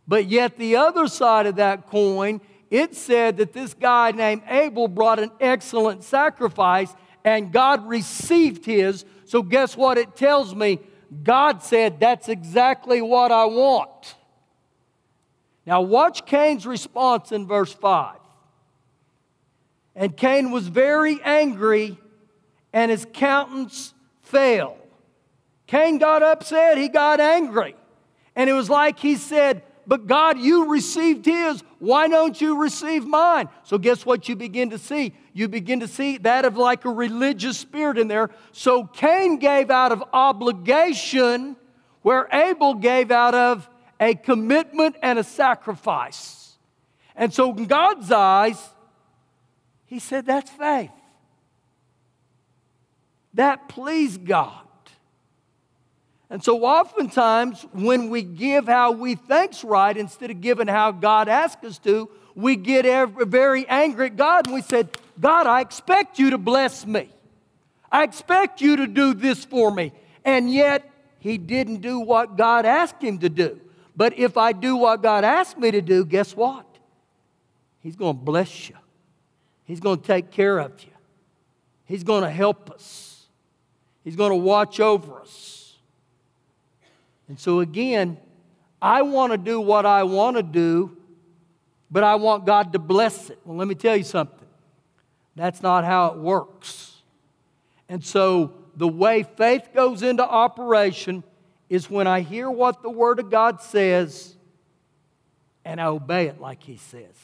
But 0.07 0.27
yet, 0.27 0.57
the 0.57 0.75
other 0.75 1.07
side 1.07 1.47
of 1.47 1.55
that 1.55 1.87
coin, 1.87 2.39
it 2.69 2.95
said 2.95 3.37
that 3.37 3.53
this 3.53 3.73
guy 3.73 4.11
named 4.11 4.43
Abel 4.47 4.87
brought 4.87 5.17
an 5.17 5.31
excellent 5.39 6.03
sacrifice 6.03 6.93
and 7.23 7.51
God 7.51 7.87
received 7.87 8.65
his. 8.65 9.05
So, 9.25 9.41
guess 9.41 9.75
what 9.75 9.97
it 9.97 10.15
tells 10.15 10.53
me? 10.53 10.79
God 11.21 11.61
said, 11.61 11.99
That's 11.99 12.29
exactly 12.29 13.01
what 13.01 13.31
I 13.31 13.45
want. 13.45 14.15
Now, 15.65 15.81
watch 15.81 16.25
Cain's 16.25 16.65
response 16.65 17.31
in 17.31 17.47
verse 17.47 17.71
5. 17.73 18.17
And 19.95 20.17
Cain 20.17 20.51
was 20.51 20.67
very 20.67 21.21
angry, 21.23 21.97
and 22.73 22.89
his 22.89 23.05
countenance 23.13 23.93
fell. 24.21 24.77
Cain 25.67 25.99
got 25.99 26.23
upset, 26.23 26.77
he 26.77 26.89
got 26.89 27.19
angry. 27.19 27.75
And 28.35 28.49
it 28.49 28.53
was 28.53 28.69
like 28.69 28.99
he 28.99 29.15
said, 29.15 29.61
but 29.85 30.07
God, 30.07 30.39
you 30.39 30.71
received 30.71 31.25
his. 31.25 31.63
Why 31.79 32.07
don't 32.07 32.39
you 32.39 32.61
receive 32.61 33.05
mine? 33.05 33.49
So, 33.63 33.77
guess 33.77 34.05
what 34.05 34.29
you 34.29 34.35
begin 34.35 34.69
to 34.69 34.77
see? 34.77 35.13
You 35.33 35.47
begin 35.47 35.81
to 35.81 35.87
see 35.87 36.17
that 36.19 36.45
of 36.45 36.57
like 36.57 36.85
a 36.85 36.89
religious 36.89 37.57
spirit 37.57 37.97
in 37.97 38.07
there. 38.07 38.29
So, 38.51 38.85
Cain 38.85 39.39
gave 39.39 39.69
out 39.69 39.91
of 39.91 40.03
obligation, 40.13 41.55
where 42.01 42.27
Abel 42.31 42.75
gave 42.75 43.11
out 43.11 43.35
of 43.35 43.69
a 43.99 44.15
commitment 44.15 44.95
and 45.01 45.19
a 45.19 45.23
sacrifice. 45.23 46.57
And 47.15 47.33
so, 47.33 47.53
in 47.53 47.65
God's 47.65 48.11
eyes, 48.11 48.69
he 49.85 49.99
said, 49.99 50.25
That's 50.25 50.49
faith. 50.49 50.91
That 53.33 53.67
pleased 53.67 54.25
God. 54.25 54.62
And 56.29 56.43
so, 56.43 56.63
oftentimes, 56.63 57.65
when 57.73 58.09
we 58.09 58.23
give 58.23 58.65
how 58.65 58.91
we 58.91 59.15
thanks 59.15 59.63
right 59.63 59.95
instead 59.95 60.31
of 60.31 60.41
giving 60.41 60.67
how 60.67 60.91
God 60.91 61.27
asks 61.27 61.63
us 61.63 61.77
to, 61.79 62.09
we 62.35 62.55
get 62.55 62.85
very 63.09 63.67
angry 63.67 64.07
at 64.07 64.15
God 64.15 64.47
and 64.47 64.55
we 64.55 64.61
said, 64.61 64.89
God, 65.19 65.45
I 65.45 65.61
expect 65.61 66.17
you 66.17 66.31
to 66.31 66.37
bless 66.37 66.85
me. 66.85 67.09
I 67.91 68.03
expect 68.03 68.61
you 68.61 68.77
to 68.77 68.87
do 68.87 69.13
this 69.13 69.45
for 69.45 69.69
me. 69.69 69.91
And 70.25 70.51
yet, 70.51 70.89
he 71.19 71.37
didn't 71.37 71.81
do 71.81 71.99
what 71.99 72.35
God 72.35 72.65
asked 72.65 73.01
him 73.01 73.19
to 73.19 73.29
do. 73.29 73.61
But 73.95 74.17
if 74.17 74.37
I 74.37 74.53
do 74.53 74.75
what 74.75 75.03
God 75.03 75.23
asked 75.23 75.57
me 75.57 75.69
to 75.71 75.81
do, 75.81 76.03
guess 76.03 76.35
what? 76.35 76.65
He's 77.79 77.95
going 77.95 78.17
to 78.17 78.23
bless 78.23 78.69
you. 78.69 78.75
He's 79.65 79.79
going 79.79 79.99
to 79.99 80.07
take 80.07 80.31
care 80.31 80.57
of 80.59 80.83
you. 80.83 80.89
He's 81.85 82.03
going 82.03 82.23
to 82.23 82.29
help 82.29 82.71
us. 82.71 83.27
He's 84.03 84.15
going 84.15 84.31
to 84.31 84.37
watch 84.37 84.79
over 84.79 85.21
us. 85.21 85.52
And 87.33 87.39
so, 87.39 87.61
again, 87.61 88.19
I 88.79 89.01
want 89.01 89.31
to 89.31 89.39
do 89.39 89.59
what 89.59 89.87
I 89.87 90.03
want 90.03 90.37
to 90.37 90.43
do, 90.43 90.95
but 91.89 92.03
I 92.03 92.13
want 92.13 92.45
God 92.45 92.73
to 92.73 92.77
bless 92.77 93.31
it. 93.31 93.39
Well, 93.43 93.57
let 93.57 93.67
me 93.67 93.73
tell 93.73 93.97
you 93.97 94.03
something. 94.03 94.47
That's 95.35 95.63
not 95.63 95.83
how 95.83 96.09
it 96.09 96.19
works. 96.19 97.01
And 97.89 98.05
so, 98.05 98.53
the 98.75 98.87
way 98.87 99.23
faith 99.23 99.69
goes 99.73 100.03
into 100.03 100.23
operation 100.23 101.23
is 101.69 101.89
when 101.89 102.05
I 102.05 102.21
hear 102.21 102.51
what 102.51 102.83
the 102.83 102.91
Word 102.91 103.17
of 103.17 103.31
God 103.31 103.63
says 103.63 104.35
and 105.65 105.81
I 105.81 105.85
obey 105.85 106.27
it 106.27 106.39
like 106.39 106.61
He 106.61 106.77
says. 106.77 107.15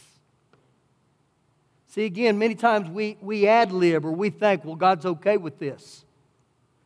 See, 1.89 2.05
again, 2.05 2.39
many 2.39 2.55
times 2.55 2.89
we, 2.89 3.15
we 3.21 3.47
ad 3.47 3.71
lib 3.71 4.07
or 4.07 4.11
we 4.11 4.31
think, 4.31 4.65
well, 4.65 4.75
God's 4.75 5.05
okay 5.05 5.37
with 5.37 5.59
this. 5.59 6.03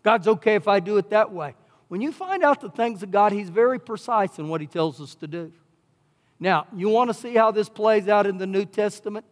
God's 0.03 0.27
okay 0.27 0.55
if 0.55 0.67
I 0.67 0.81
do 0.81 0.97
it 0.97 1.09
that 1.11 1.31
way. 1.31 1.55
When 1.93 2.01
you 2.01 2.11
find 2.11 2.43
out 2.43 2.59
the 2.59 2.71
things 2.71 3.03
of 3.03 3.11
God, 3.11 3.33
He's 3.33 3.51
very 3.51 3.79
precise 3.79 4.39
in 4.39 4.49
what 4.49 4.61
He 4.61 4.65
tells 4.65 4.99
us 4.99 5.13
to 5.13 5.27
do. 5.27 5.51
Now, 6.39 6.65
you 6.75 6.89
want 6.89 7.11
to 7.11 7.13
see 7.13 7.35
how 7.35 7.51
this 7.51 7.69
plays 7.69 8.07
out 8.07 8.25
in 8.25 8.39
the 8.39 8.47
New 8.47 8.65
Testament? 8.65 9.27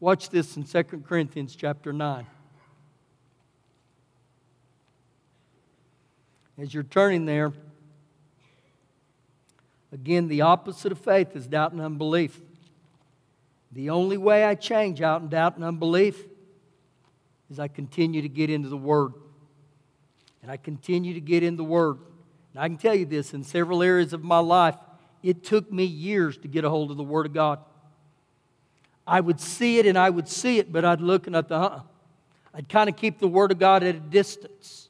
Watch 0.00 0.30
this 0.30 0.56
in 0.56 0.64
2 0.64 0.82
Corinthians 1.06 1.54
chapter 1.54 1.92
9. 1.92 2.26
As 6.56 6.72
you're 6.72 6.82
turning 6.82 7.26
there, 7.26 7.52
again, 9.92 10.28
the 10.28 10.40
opposite 10.40 10.92
of 10.92 10.98
faith 10.98 11.36
is 11.36 11.46
doubt 11.46 11.72
and 11.72 11.82
unbelief. 11.82 12.40
The 13.72 13.90
only 13.90 14.16
way 14.16 14.46
I 14.46 14.54
change 14.54 15.02
out 15.02 15.20
and 15.20 15.28
doubt 15.28 15.56
and 15.56 15.64
unbelief 15.66 16.24
is 17.50 17.60
I 17.60 17.68
continue 17.68 18.22
to 18.22 18.30
get 18.30 18.48
into 18.48 18.70
the 18.70 18.78
Word. 18.78 19.12
And 20.42 20.50
I 20.50 20.56
continue 20.56 21.14
to 21.14 21.20
get 21.20 21.42
in 21.42 21.56
the 21.56 21.64
Word. 21.64 21.98
And 22.52 22.62
I 22.62 22.68
can 22.68 22.76
tell 22.76 22.94
you 22.94 23.06
this 23.06 23.34
in 23.34 23.44
several 23.44 23.82
areas 23.82 24.12
of 24.12 24.22
my 24.24 24.38
life, 24.38 24.76
it 25.22 25.44
took 25.44 25.70
me 25.70 25.84
years 25.84 26.38
to 26.38 26.48
get 26.48 26.64
a 26.64 26.70
hold 26.70 26.90
of 26.90 26.96
the 26.96 27.02
Word 27.02 27.26
of 27.26 27.34
God. 27.34 27.58
I 29.06 29.20
would 29.20 29.40
see 29.40 29.78
it 29.78 29.86
and 29.86 29.98
I 29.98 30.08
would 30.08 30.28
see 30.28 30.58
it, 30.58 30.72
but 30.72 30.84
I'd 30.84 31.00
look 31.00 31.26
and 31.26 31.36
I'd, 31.36 31.50
uh 31.50 31.80
I'd 32.54 32.68
kind 32.68 32.88
of 32.88 32.96
keep 32.96 33.18
the 33.18 33.28
Word 33.28 33.52
of 33.52 33.58
God 33.58 33.82
at 33.82 33.94
a 33.94 34.00
distance. 34.00 34.88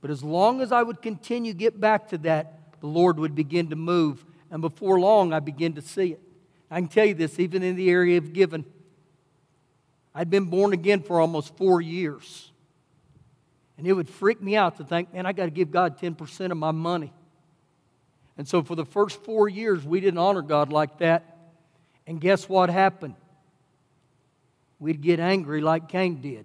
But 0.00 0.10
as 0.10 0.22
long 0.22 0.60
as 0.60 0.72
I 0.72 0.82
would 0.82 1.00
continue 1.00 1.52
to 1.52 1.58
get 1.58 1.80
back 1.80 2.08
to 2.08 2.18
that, 2.18 2.80
the 2.80 2.86
Lord 2.88 3.18
would 3.18 3.34
begin 3.34 3.70
to 3.70 3.76
move. 3.76 4.24
And 4.50 4.60
before 4.60 5.00
long, 5.00 5.32
I 5.32 5.40
begin 5.40 5.74
to 5.74 5.82
see 5.82 6.12
it. 6.12 6.20
I 6.70 6.80
can 6.80 6.88
tell 6.88 7.06
you 7.06 7.14
this, 7.14 7.38
even 7.38 7.62
in 7.62 7.76
the 7.76 7.88
area 7.90 8.18
of 8.18 8.32
giving. 8.32 8.64
I'd 10.14 10.28
been 10.28 10.46
born 10.46 10.72
again 10.72 11.02
for 11.02 11.20
almost 11.20 11.56
four 11.56 11.80
years. 11.80 12.51
And 13.78 13.86
it 13.86 13.92
would 13.92 14.08
freak 14.08 14.40
me 14.40 14.56
out 14.56 14.76
to 14.76 14.84
think, 14.84 15.12
man, 15.12 15.26
I 15.26 15.32
got 15.32 15.46
to 15.46 15.50
give 15.50 15.70
God 15.70 15.98
10% 15.98 16.50
of 16.50 16.56
my 16.56 16.70
money. 16.70 17.12
And 18.36 18.46
so 18.46 18.62
for 18.62 18.74
the 18.74 18.84
first 18.84 19.22
four 19.24 19.48
years, 19.48 19.84
we 19.84 20.00
didn't 20.00 20.18
honor 20.18 20.42
God 20.42 20.72
like 20.72 20.98
that. 20.98 21.36
And 22.06 22.20
guess 22.20 22.48
what 22.48 22.70
happened? 22.70 23.14
We'd 24.78 25.00
get 25.00 25.20
angry 25.20 25.60
like 25.60 25.88
Cain 25.88 26.20
did. 26.20 26.44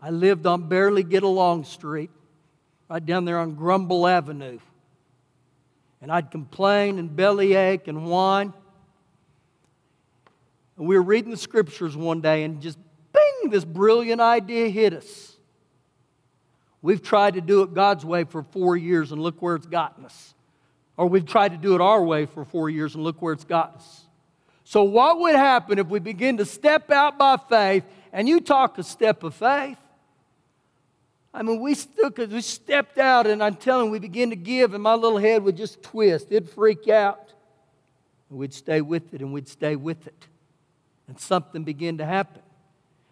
I 0.00 0.10
lived 0.10 0.46
on 0.46 0.68
Barely 0.68 1.02
Get 1.02 1.22
Along 1.22 1.64
Street 1.64 2.10
right 2.88 3.04
down 3.04 3.24
there 3.24 3.38
on 3.38 3.54
Grumble 3.54 4.06
Avenue. 4.06 4.58
And 6.02 6.12
I'd 6.12 6.30
complain 6.30 6.98
and 6.98 7.14
bellyache 7.14 7.88
and 7.88 8.06
whine. 8.06 8.52
And 10.76 10.86
we 10.86 10.96
were 10.96 11.02
reading 11.02 11.30
the 11.30 11.38
scriptures 11.38 11.96
one 11.96 12.20
day, 12.20 12.44
and 12.44 12.60
just 12.60 12.78
bing, 13.12 13.50
this 13.50 13.64
brilliant 13.64 14.20
idea 14.20 14.68
hit 14.68 14.92
us. 14.92 15.35
We've 16.86 17.02
tried 17.02 17.34
to 17.34 17.40
do 17.40 17.62
it 17.62 17.74
God's 17.74 18.04
way 18.04 18.22
for 18.22 18.44
four 18.44 18.76
years, 18.76 19.10
and 19.10 19.20
look 19.20 19.42
where 19.42 19.56
it's 19.56 19.66
gotten 19.66 20.04
us. 20.04 20.34
Or 20.96 21.08
we've 21.08 21.26
tried 21.26 21.48
to 21.48 21.56
do 21.56 21.74
it 21.74 21.80
our 21.80 22.00
way 22.00 22.26
for 22.26 22.44
four 22.44 22.70
years, 22.70 22.94
and 22.94 23.02
look 23.02 23.20
where 23.20 23.32
it's 23.32 23.42
gotten 23.42 23.78
us. 23.78 24.04
So, 24.62 24.84
what 24.84 25.18
would 25.18 25.34
happen 25.34 25.80
if 25.80 25.88
we 25.88 25.98
begin 25.98 26.36
to 26.36 26.44
step 26.44 26.92
out 26.92 27.18
by 27.18 27.38
faith? 27.38 27.82
And 28.12 28.28
you 28.28 28.40
talk 28.40 28.78
a 28.78 28.84
step 28.84 29.24
of 29.24 29.34
faith. 29.34 29.78
I 31.34 31.42
mean, 31.42 31.60
we 31.60 31.74
still, 31.74 32.08
because 32.08 32.32
we 32.32 32.40
stepped 32.40 32.98
out, 32.98 33.26
and 33.26 33.42
I'm 33.42 33.56
telling 33.56 33.86
you, 33.86 33.90
we 33.90 33.98
begin 33.98 34.30
to 34.30 34.36
give, 34.36 34.72
and 34.72 34.80
my 34.80 34.94
little 34.94 35.18
head 35.18 35.42
would 35.42 35.56
just 35.56 35.82
twist. 35.82 36.28
It'd 36.30 36.48
freak 36.48 36.86
out. 36.86 37.32
We'd 38.30 38.54
stay 38.54 38.80
with 38.80 39.12
it, 39.12 39.22
and 39.22 39.32
we'd 39.32 39.48
stay 39.48 39.74
with 39.74 40.06
it. 40.06 40.28
And 41.08 41.18
something 41.18 41.64
began 41.64 41.98
to 41.98 42.06
happen. 42.06 42.42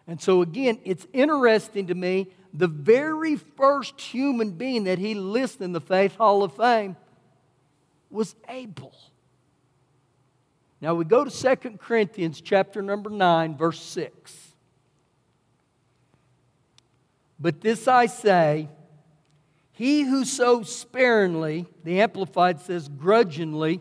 And 0.06 0.22
so, 0.22 0.42
again, 0.42 0.78
it's 0.84 1.08
interesting 1.12 1.88
to 1.88 1.94
me 1.96 2.28
the 2.54 2.68
very 2.68 3.34
first 3.34 4.00
human 4.00 4.52
being 4.52 4.84
that 4.84 4.98
he 5.00 5.14
lists 5.14 5.60
in 5.60 5.72
the 5.72 5.80
Faith 5.80 6.14
Hall 6.14 6.44
of 6.44 6.54
Fame 6.54 6.96
was 8.10 8.36
Abel. 8.48 8.94
Now 10.80 10.94
we 10.94 11.04
go 11.04 11.24
to 11.24 11.30
2 11.30 11.78
Corinthians 11.78 12.40
chapter 12.40 12.80
number 12.80 13.10
9, 13.10 13.56
verse 13.56 13.80
6. 13.82 14.54
But 17.40 17.60
this 17.60 17.88
I 17.88 18.06
say 18.06 18.68
he 19.72 20.02
who 20.02 20.24
sows 20.24 20.72
sparingly, 20.72 21.66
the 21.82 22.00
Amplified 22.00 22.60
says 22.60 22.88
grudgingly, 22.88 23.80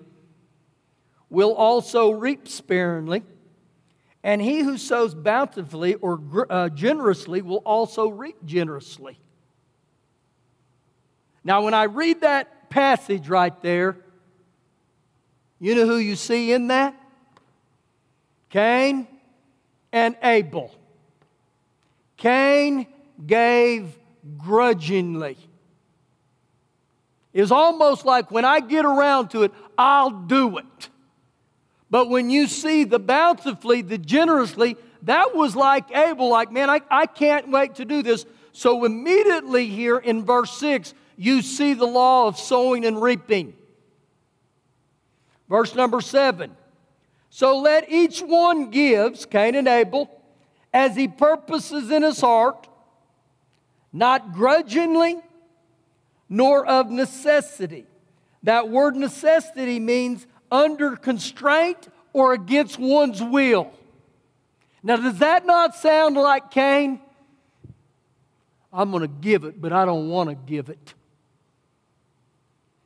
will 1.30 1.54
also 1.54 2.10
reap 2.10 2.48
sparingly. 2.48 3.22
And 4.24 4.42
he 4.42 4.62
who 4.62 4.78
sows 4.78 5.14
bountifully 5.14 5.96
or 5.96 6.48
uh, 6.50 6.70
generously 6.70 7.42
will 7.42 7.58
also 7.58 8.08
reap 8.08 8.38
generously. 8.46 9.20
Now, 11.44 11.64
when 11.64 11.74
I 11.74 11.84
read 11.84 12.22
that 12.22 12.70
passage 12.70 13.28
right 13.28 13.60
there, 13.62 13.98
you 15.60 15.76
know 15.76 15.86
who 15.86 15.98
you 15.98 16.16
see 16.16 16.54
in 16.54 16.68
that? 16.68 16.96
Cain 18.50 19.08
and 19.92 20.16
Abel. 20.24 20.74
Cain 22.16 22.88
gave 23.26 23.98
grudgingly. 24.38 25.38
It's 27.34 27.52
almost 27.52 28.06
like 28.06 28.32
when 28.32 28.46
I 28.46 28.60
get 28.60 28.86
around 28.86 29.30
to 29.32 29.44
it, 29.44 29.52
I'll 29.78 30.12
do 30.12 30.60
it. 30.60 30.90
But 31.94 32.10
when 32.10 32.32
you 32.32 32.48
see 32.48 32.86
the 32.86 32.98
bountifully, 32.98 33.84
the 33.84 34.00
generously, 34.00 34.78
that 35.04 35.36
was 35.36 35.56
like 35.56 35.96
Abel, 35.96 36.28
like, 36.28 36.52
man, 36.52 36.68
I, 36.68 36.82
I 36.90 37.06
can't 37.06 37.52
wait 37.52 37.76
to 37.76 37.86
do 37.86 38.02
this. 38.02 38.26
So 38.52 38.84
immediately 38.84 39.68
here 39.68 40.00
in 40.00 40.26
verse 40.26 40.58
6, 40.58 40.96
you 41.18 41.44
see 41.44 41.76
the 41.76 41.86
law 41.86 42.26
of 42.26 42.40
sowing 42.40 42.84
and 42.84 43.00
reaping. 43.00 43.54
Verse 45.48 45.76
number 45.76 46.02
7. 46.02 46.58
So 47.30 47.60
let 47.60 47.92
each 47.92 48.22
one 48.22 48.72
gives, 48.72 49.28
Cain 49.28 49.54
and 49.54 49.68
Abel, 49.68 50.10
as 50.74 50.96
he 50.96 51.08
purposes 51.08 51.92
in 51.92 52.02
his 52.02 52.20
heart, 52.20 52.68
not 53.92 54.34
grudgingly, 54.34 55.20
nor 56.28 56.66
of 56.66 56.90
necessity. 56.90 57.86
That 58.42 58.70
word 58.70 58.96
necessity 58.96 59.80
means 59.80 60.26
under 60.54 60.96
constraint 60.96 61.90
or 62.14 62.34
against 62.34 62.78
one's 62.78 63.22
will. 63.22 63.74
Now, 64.84 64.98
does 64.98 65.18
that 65.18 65.46
not 65.46 65.76
sound 65.76 66.16
like 66.16 66.52
Cain? 66.52 67.02
I'm 68.72 68.92
going 68.92 69.02
to 69.02 69.08
give 69.08 69.44
it, 69.44 69.60
but 69.60 69.74
I 69.74 69.84
don't 69.86 70.10
want 70.10 70.30
to 70.30 70.36
give 70.36 70.70
it. 70.70 70.94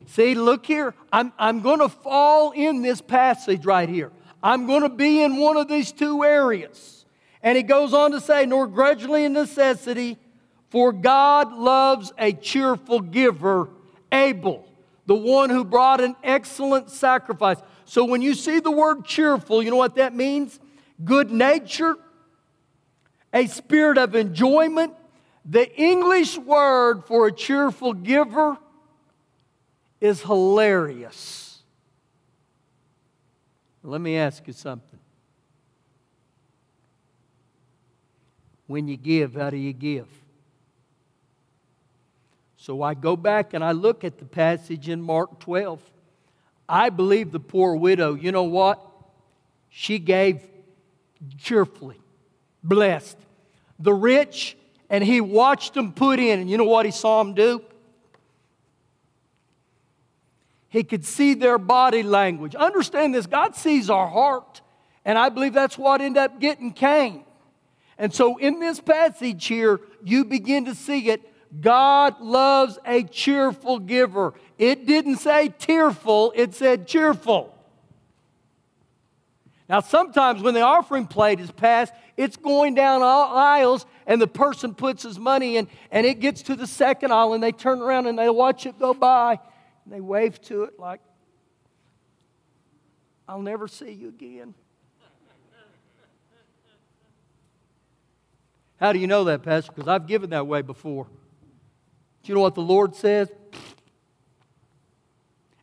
See, 0.08 0.36
look 0.36 0.65
here. 0.65 0.93
I'm, 1.12 1.34
I'm 1.38 1.62
going 1.62 1.80
to 1.80 1.89
fall 1.89 2.51
in 2.51 2.82
this 2.82 3.01
passage 3.01 3.65
right 3.65 3.89
here. 3.89 4.12
I'm 4.41 4.65
going 4.65 4.84
to 4.84 4.89
be 4.89 5.21
in 5.21 5.38
one 5.38 5.58
of 5.58 5.67
these 5.67 5.91
two 5.91 6.23
areas. 6.23 7.06
And 7.43 7.58
he 7.58 7.63
goes 7.63 7.93
on 7.93 8.12
to 8.12 8.21
say, 8.21 8.45
nor 8.45 8.67
grudgingly 8.67 9.25
in 9.25 9.34
necessity, 9.34 10.17
for 10.69 10.93
God 10.93 11.51
loves 11.51 12.13
a 12.17 12.32
cheerful 12.32 13.01
giver, 13.01 13.69
Abel, 14.12 14.65
the 15.08 15.15
one 15.15 15.50
who 15.50 15.63
brought 15.63 16.02
an 16.02 16.15
excellent 16.24 16.91
sacrifice. 16.91 17.58
So 17.86 18.06
when 18.06 18.22
you 18.22 18.36
see 18.36 18.60
the 18.60 18.70
word 18.70 19.06
cheerful, 19.06 19.63
you 19.63 19.72
know 19.72 19.78
what 19.78 19.96
that 19.96 20.13
means? 20.13 20.60
Good 21.04 21.32
nature, 21.32 21.96
a 23.34 23.48
spirit 23.48 23.98
of 23.98 24.15
enjoyment. 24.15 24.93
The 25.46 25.74
English 25.80 26.38
word 26.38 27.06
for 27.06 27.28
a 27.28 27.32
cheerful 27.32 27.93
giver 27.93 28.58
is 30.02 30.22
hilarious. 30.22 31.60
Let 33.82 34.02
me 34.02 34.17
ask 34.17 34.46
you 34.46 34.54
something. 34.54 35.00
When 38.67 38.89
you 38.89 38.98
give, 38.98 39.36
how 39.36 39.50
do 39.50 39.56
you 39.56 39.72
give? 39.72 40.08
So 42.67 42.82
I 42.82 42.95
go 42.95 43.15
back 43.15 43.53
and 43.53 43.63
I 43.63 43.71
look 43.71 44.03
at 44.03 44.17
the 44.17 44.25
passage 44.25 44.89
in 44.89 45.01
Mark 45.01 45.39
12. 45.39 45.82
I 46.67 46.89
believe 46.89 47.32
the 47.32 47.39
poor 47.39 47.77
widow, 47.77 48.13
you 48.13 48.34
know 48.34 48.43
what? 48.43 48.86
She 49.69 49.99
gave 49.99 50.41
cheerfully, 51.38 51.97
blessed. 52.62 53.17
The 53.80 53.93
rich, 53.93 54.58
and 54.89 55.01
he 55.01 55.21
watched 55.21 55.75
them 55.75 55.93
put 55.93 56.19
in, 56.19 56.41
and 56.41 56.49
you 56.49 56.58
know 56.58 56.65
what 56.65 56.86
he 56.86 56.91
saw 56.91 57.23
them 57.23 57.36
do? 57.36 57.62
He 60.67 60.84
could 60.84 61.06
see 61.06 61.36
their 61.36 61.58
body 61.58 62.03
language. 62.03 62.53
Understand 62.53 63.15
this 63.15 63.27
God 63.27 63.56
sees 63.56 63.89
our 63.89 64.10
heart, 64.10 64.60
and 65.06 65.17
I 65.17 65.30
believe 65.30 65.53
that's 65.53 65.77
what 65.77 66.01
ended 66.01 66.21
up 66.21 66.41
getting 66.41 66.73
Cain. 66.73 67.23
And 67.97 68.13
so 68.13 68.36
in 68.36 68.60
this 68.60 68.82
passage 68.82 69.45
here, 69.45 69.80
you 70.03 70.25
begin 70.25 70.65
to 70.65 70.75
see 70.75 71.08
it 71.08 71.21
God 71.62 72.20
loves 72.20 72.78
a 72.86 73.04
cheerful 73.04 73.80
giver. 73.80 74.34
It 74.58 74.86
didn't 74.86 75.18
say 75.18 75.50
tearful, 75.50 76.34
it 76.36 76.54
said 76.54 76.88
cheerful. 76.88 77.54
Now, 79.70 79.82
sometimes 79.82 80.42
when 80.42 80.54
the 80.54 80.62
offering 80.62 81.08
plate 81.08 81.40
is 81.40 81.52
passed, 81.52 81.94
it's 82.16 82.38
going 82.38 82.74
down 82.74 83.02
all 83.02 83.36
aisles, 83.38 83.86
and 84.06 84.22
the 84.22 84.28
person 84.28 84.74
puts 84.74 85.04
his 85.04 85.20
money 85.20 85.58
in, 85.58 85.68
and 85.92 86.06
it 86.06 86.20
gets 86.20 86.42
to 86.44 86.56
the 86.56 86.68
second 86.68 87.12
aisle, 87.12 87.34
and 87.34 87.44
they 87.44 87.52
turn 87.52 87.82
around 87.82 88.08
and 88.08 88.18
they 88.18 88.30
watch 88.30 88.66
it 88.66 88.80
go 88.80 88.94
by, 88.94 89.40
and 89.84 89.94
they 89.94 90.00
wave 90.02 90.42
to 90.44 90.64
it 90.64 90.80
like, 90.80 91.02
I'll 93.28 93.42
never 93.42 93.68
see 93.68 93.92
you 93.92 94.08
again. 94.08 94.54
How 98.80 98.94
do 98.94 99.00
you 99.00 99.08
know 99.08 99.26
that, 99.26 99.44
Pastor? 99.44 99.72
Because 99.74 99.90
I've 99.90 100.08
given 100.08 100.30
that 100.30 100.48
way 100.48 100.62
before. 100.62 101.08
You 102.28 102.36
know 102.36 102.42
what 102.42 102.56
the 102.56 102.62
Lord 102.62 102.96
says? 102.96 103.30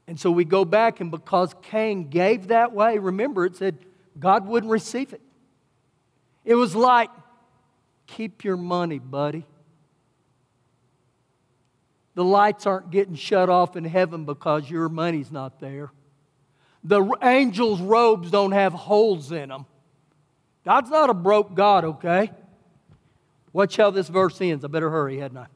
And 0.07 0.19
so 0.21 0.31
we 0.31 0.45
go 0.45 0.65
back, 0.65 1.01
and 1.01 1.11
because 1.11 1.55
Cain 1.63 2.09
gave 2.09 2.49
that 2.49 2.73
way, 2.73 2.99
remember 2.99 3.47
it 3.47 3.57
said 3.57 3.79
God 4.19 4.47
wouldn't 4.47 4.71
receive 4.71 5.13
it. 5.13 5.21
It 6.45 6.55
was 6.55 6.77
like, 6.77 7.11
keep 8.07 8.45
your 8.45 8.57
money, 8.57 8.99
buddy. 8.99 9.47
The 12.15 12.25
lights 12.25 12.67
aren't 12.67 12.91
getting 12.91 13.15
shut 13.15 13.49
off 13.49 13.77
in 13.77 13.85
heaven 13.85 14.25
because 14.25 14.71
your 14.71 14.89
money's 14.89 15.33
not 15.33 15.59
there. 15.59 15.91
The 16.85 17.03
angels' 17.23 17.81
robes 17.81 18.31
don't 18.31 18.53
have 18.53 18.73
holes 18.73 19.33
in 19.33 19.49
them. 19.49 19.67
God's 20.65 20.91
not 20.91 21.11
a 21.11 21.15
broke 21.15 21.55
God, 21.55 21.85
okay? 21.85 22.31
Watch 23.53 23.77
how 23.77 23.91
this 23.91 24.09
verse 24.09 24.41
ends. 24.41 24.65
I 24.65 24.69
better 24.69 24.91
hurry, 24.91 25.19
hadn't 25.19 25.39
I? 25.39 25.47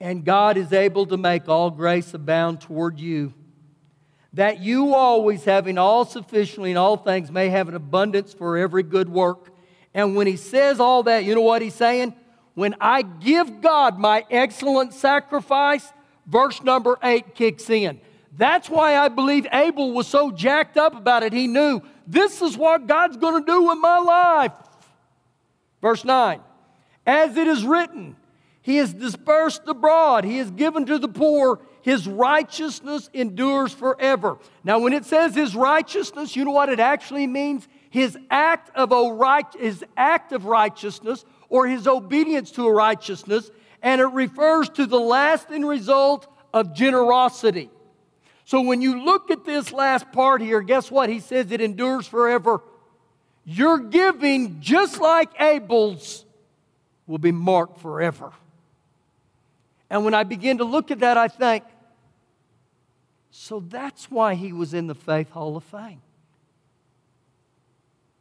And 0.00 0.24
God 0.24 0.56
is 0.56 0.72
able 0.72 1.06
to 1.06 1.16
make 1.16 1.48
all 1.48 1.70
grace 1.70 2.12
abound 2.12 2.60
toward 2.60 3.00
you, 3.00 3.32
that 4.34 4.60
you 4.60 4.94
always, 4.94 5.44
having 5.44 5.78
all 5.78 6.04
sufficiently 6.04 6.70
in 6.70 6.76
all 6.76 6.96
things, 6.96 7.30
may 7.30 7.48
have 7.48 7.68
an 7.68 7.74
abundance 7.74 8.34
for 8.34 8.58
every 8.58 8.82
good 8.82 9.08
work. 9.08 9.50
And 9.94 10.14
when 10.14 10.26
he 10.26 10.36
says 10.36 10.78
all 10.78 11.02
that, 11.04 11.24
you 11.24 11.34
know 11.34 11.40
what 11.40 11.62
he's 11.62 11.74
saying? 11.74 12.14
When 12.54 12.74
I 12.80 13.02
give 13.02 13.62
God 13.62 13.98
my 13.98 14.24
excellent 14.30 14.92
sacrifice, 14.92 15.90
verse 16.26 16.62
number 16.62 16.98
eight 17.02 17.34
kicks 17.34 17.70
in. 17.70 18.00
That's 18.36 18.68
why 18.68 18.98
I 18.98 19.08
believe 19.08 19.46
Abel 19.50 19.92
was 19.92 20.06
so 20.06 20.30
jacked 20.30 20.76
up 20.76 20.94
about 20.94 21.22
it. 21.22 21.32
He 21.32 21.46
knew 21.46 21.80
this 22.06 22.42
is 22.42 22.56
what 22.56 22.86
God's 22.86 23.16
going 23.16 23.42
to 23.42 23.46
do 23.50 23.62
with 23.62 23.78
my 23.78 23.98
life. 23.98 24.52
Verse 25.80 26.04
9 26.04 26.40
As 27.06 27.36
it 27.36 27.46
is 27.46 27.64
written, 27.64 28.16
He 28.66 28.78
has 28.78 28.92
dispersed 28.92 29.62
abroad, 29.68 30.24
He 30.24 30.38
has 30.38 30.50
given 30.50 30.86
to 30.86 30.98
the 30.98 31.06
poor, 31.06 31.60
His 31.82 32.08
righteousness 32.08 33.08
endures 33.14 33.72
forever. 33.72 34.38
Now, 34.64 34.80
when 34.80 34.92
it 34.92 35.04
says 35.04 35.36
His 35.36 35.54
righteousness, 35.54 36.34
you 36.34 36.44
know 36.44 36.50
what 36.50 36.68
it 36.68 36.80
actually 36.80 37.28
means? 37.28 37.68
His 37.90 38.18
act 38.28 38.76
of, 38.76 38.90
a 38.90 39.12
right, 39.12 39.46
his 39.56 39.84
act 39.96 40.32
of 40.32 40.46
righteousness 40.46 41.24
or 41.48 41.68
his 41.68 41.86
obedience 41.86 42.50
to 42.50 42.66
a 42.66 42.72
righteousness, 42.72 43.52
and 43.82 44.00
it 44.00 44.06
refers 44.06 44.68
to 44.70 44.86
the 44.86 44.98
lasting 44.98 45.64
result 45.64 46.26
of 46.52 46.74
generosity. 46.74 47.70
So 48.46 48.62
when 48.62 48.82
you 48.82 49.04
look 49.04 49.30
at 49.30 49.44
this 49.44 49.72
last 49.72 50.10
part 50.10 50.40
here, 50.40 50.60
guess 50.60 50.90
what? 50.90 51.08
He 51.08 51.20
says 51.20 51.52
it 51.52 51.60
endures 51.60 52.08
forever. 52.08 52.62
Your 53.44 53.78
giving, 53.78 54.60
just 54.60 55.00
like 55.00 55.40
Abel's, 55.40 56.24
will 57.06 57.18
be 57.18 57.30
marked 57.30 57.78
forever. 57.78 58.32
And 59.88 60.04
when 60.04 60.14
I 60.14 60.24
begin 60.24 60.58
to 60.58 60.64
look 60.64 60.90
at 60.90 61.00
that, 61.00 61.16
I 61.16 61.28
think, 61.28 61.64
so 63.30 63.60
that's 63.60 64.10
why 64.10 64.34
he 64.34 64.52
was 64.52 64.74
in 64.74 64.86
the 64.86 64.94
Faith 64.94 65.30
Hall 65.30 65.56
of 65.56 65.64
Fame. 65.64 66.00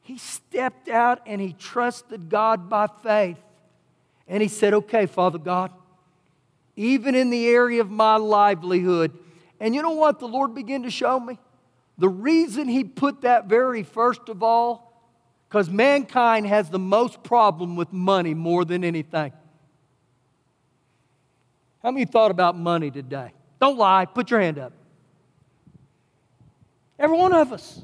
He 0.02 0.20
stepped 0.20 0.88
out 0.88 1.22
and 1.26 1.42
he 1.42 1.54
trusted 1.54 2.30
God 2.30 2.70
by 2.70 2.88
faith. 3.02 3.40
And 4.28 4.42
he 4.44 4.50
said, 4.50 4.74
Okay, 4.74 5.08
Father 5.08 5.40
God, 5.40 5.72
even 6.76 7.16
in 7.16 7.32
the 7.32 7.48
area 7.48 7.82
of 7.82 7.90
my 7.90 8.18
livelihood. 8.18 9.18
And 9.60 9.74
you 9.74 9.82
know 9.82 9.92
what 9.92 10.20
the 10.20 10.28
Lord 10.28 10.54
began 10.54 10.84
to 10.84 10.92
show 10.92 11.20
me? 11.20 11.40
The 11.98 12.10
reason 12.10 12.68
he 12.68 12.84
put 12.84 13.22
that 13.22 13.48
very 13.48 13.84
first 13.84 14.28
of 14.28 14.44
all, 14.44 14.94
because 15.48 15.70
mankind 15.70 16.46
has 16.46 16.70
the 16.70 16.80
most 16.80 17.24
problem 17.24 17.76
with 17.76 17.94
money 17.94 18.34
more 18.34 18.66
than 18.66 18.84
anything. 18.84 19.32
How 21.86 21.92
many 21.92 22.06
thought 22.06 22.32
about 22.32 22.58
money 22.58 22.90
today? 22.90 23.32
Don't 23.62 23.78
lie, 23.78 24.06
put 24.06 24.32
your 24.32 24.42
hand 24.42 24.58
up. 24.58 24.74
Every 26.98 27.16
one 27.16 27.32
of 27.32 27.54
us. 27.54 27.84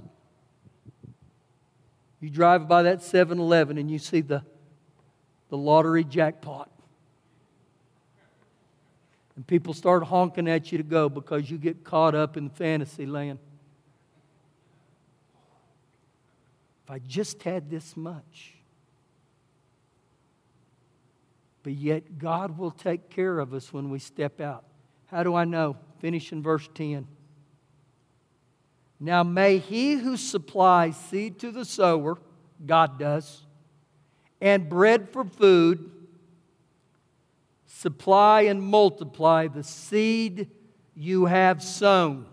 You 2.19 2.31
drive 2.31 2.67
by 2.67 2.81
that 2.81 3.03
7 3.03 3.37
Eleven 3.37 3.77
and 3.77 3.91
you 3.91 3.99
see 3.99 4.21
the, 4.21 4.41
the 5.49 5.57
lottery 5.57 6.03
jackpot. 6.03 6.71
And 9.35 9.45
people 9.45 9.71
start 9.75 10.03
honking 10.05 10.49
at 10.49 10.71
you 10.71 10.79
to 10.79 10.83
go 10.83 11.07
because 11.07 11.51
you 11.51 11.59
get 11.59 11.83
caught 11.83 12.15
up 12.15 12.37
in 12.37 12.49
fantasy 12.49 13.05
land. 13.05 13.37
If 16.85 16.89
I 16.89 16.97
just 16.97 17.43
had 17.43 17.69
this 17.69 17.95
much. 17.95 18.55
But 21.63 21.73
yet, 21.73 22.17
God 22.17 22.57
will 22.57 22.71
take 22.71 23.09
care 23.09 23.39
of 23.39 23.53
us 23.53 23.71
when 23.71 23.89
we 23.89 23.99
step 23.99 24.41
out. 24.41 24.63
How 25.05 25.23
do 25.23 25.35
I 25.35 25.45
know? 25.45 25.77
Finish 25.99 26.31
in 26.31 26.41
verse 26.41 26.67
10. 26.73 27.07
Now, 28.99 29.23
may 29.23 29.57
he 29.57 29.93
who 29.93 30.17
supplies 30.17 30.95
seed 30.95 31.39
to 31.39 31.51
the 31.51 31.65
sower, 31.65 32.17
God 32.65 32.99
does, 32.99 33.45
and 34.39 34.69
bread 34.69 35.09
for 35.09 35.23
food, 35.23 35.91
supply 37.65 38.41
and 38.41 38.61
multiply 38.61 39.47
the 39.47 39.63
seed 39.63 40.49
you 40.95 41.25
have 41.25 41.63
sown. 41.63 42.25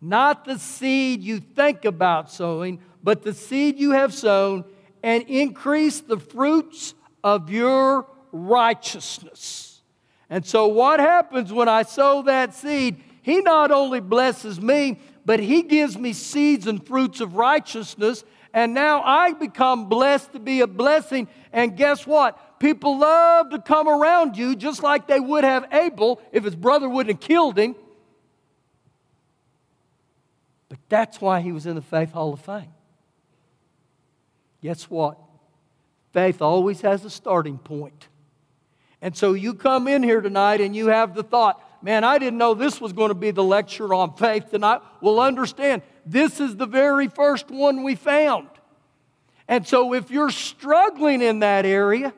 Not 0.00 0.44
the 0.44 0.58
seed 0.58 1.22
you 1.22 1.40
think 1.40 1.84
about 1.84 2.30
sowing, 2.30 2.80
but 3.02 3.22
the 3.22 3.34
seed 3.34 3.78
you 3.78 3.92
have 3.92 4.14
sown, 4.14 4.64
and 5.02 5.24
increase 5.24 6.00
the 6.00 6.18
fruits 6.18 6.94
of 7.22 7.50
your 7.50 8.06
righteousness. 8.44 9.80
And 10.28 10.44
so, 10.44 10.66
what 10.66 11.00
happens 11.00 11.52
when 11.52 11.68
I 11.68 11.82
sow 11.82 12.22
that 12.22 12.54
seed? 12.54 13.02
He 13.22 13.40
not 13.40 13.70
only 13.70 14.00
blesses 14.00 14.60
me, 14.60 15.00
but 15.24 15.40
He 15.40 15.62
gives 15.62 15.96
me 15.96 16.12
seeds 16.12 16.66
and 16.66 16.84
fruits 16.84 17.20
of 17.20 17.36
righteousness. 17.36 18.24
And 18.52 18.72
now 18.72 19.02
I 19.02 19.32
become 19.32 19.88
blessed 19.88 20.32
to 20.32 20.38
be 20.38 20.60
a 20.60 20.66
blessing. 20.66 21.28
And 21.52 21.76
guess 21.76 22.06
what? 22.06 22.58
People 22.58 22.98
love 22.98 23.50
to 23.50 23.58
come 23.60 23.88
around 23.88 24.36
you 24.36 24.56
just 24.56 24.82
like 24.82 25.06
they 25.06 25.20
would 25.20 25.44
have 25.44 25.66
Abel 25.72 26.20
if 26.32 26.44
his 26.44 26.56
brother 26.56 26.88
wouldn't 26.88 27.20
have 27.20 27.28
killed 27.28 27.58
him. 27.58 27.76
But 30.68 30.78
that's 30.88 31.20
why 31.20 31.40
he 31.40 31.52
was 31.52 31.66
in 31.66 31.74
the 31.74 31.82
Faith 31.82 32.12
Hall 32.12 32.32
of 32.32 32.40
Fame. 32.40 32.72
Guess 34.62 34.90
what? 34.90 35.18
Faith 36.12 36.40
always 36.40 36.80
has 36.80 37.04
a 37.04 37.10
starting 37.10 37.58
point. 37.58 38.08
And 39.02 39.16
so 39.16 39.34
you 39.34 39.54
come 39.54 39.88
in 39.88 40.02
here 40.02 40.20
tonight 40.20 40.60
and 40.60 40.74
you 40.74 40.88
have 40.88 41.14
the 41.14 41.22
thought, 41.22 41.62
man, 41.82 42.02
I 42.04 42.18
didn't 42.18 42.38
know 42.38 42.54
this 42.54 42.80
was 42.80 42.92
going 42.92 43.10
to 43.10 43.14
be 43.14 43.30
the 43.30 43.44
lecture 43.44 43.92
on 43.92 44.16
faith 44.16 44.50
tonight. 44.50 44.80
Well, 45.00 45.20
understand, 45.20 45.82
this 46.04 46.40
is 46.40 46.56
the 46.56 46.66
very 46.66 47.08
first 47.08 47.50
one 47.50 47.82
we 47.82 47.94
found. 47.94 48.48
And 49.48 49.66
so 49.66 49.92
if 49.92 50.10
you're 50.10 50.30
struggling 50.30 51.22
in 51.22 51.40
that 51.40 51.66
area, 51.66 52.12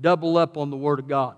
double 0.00 0.36
up 0.36 0.56
on 0.56 0.70
the 0.70 0.76
Word 0.76 0.98
of 0.98 1.08
God. 1.08 1.36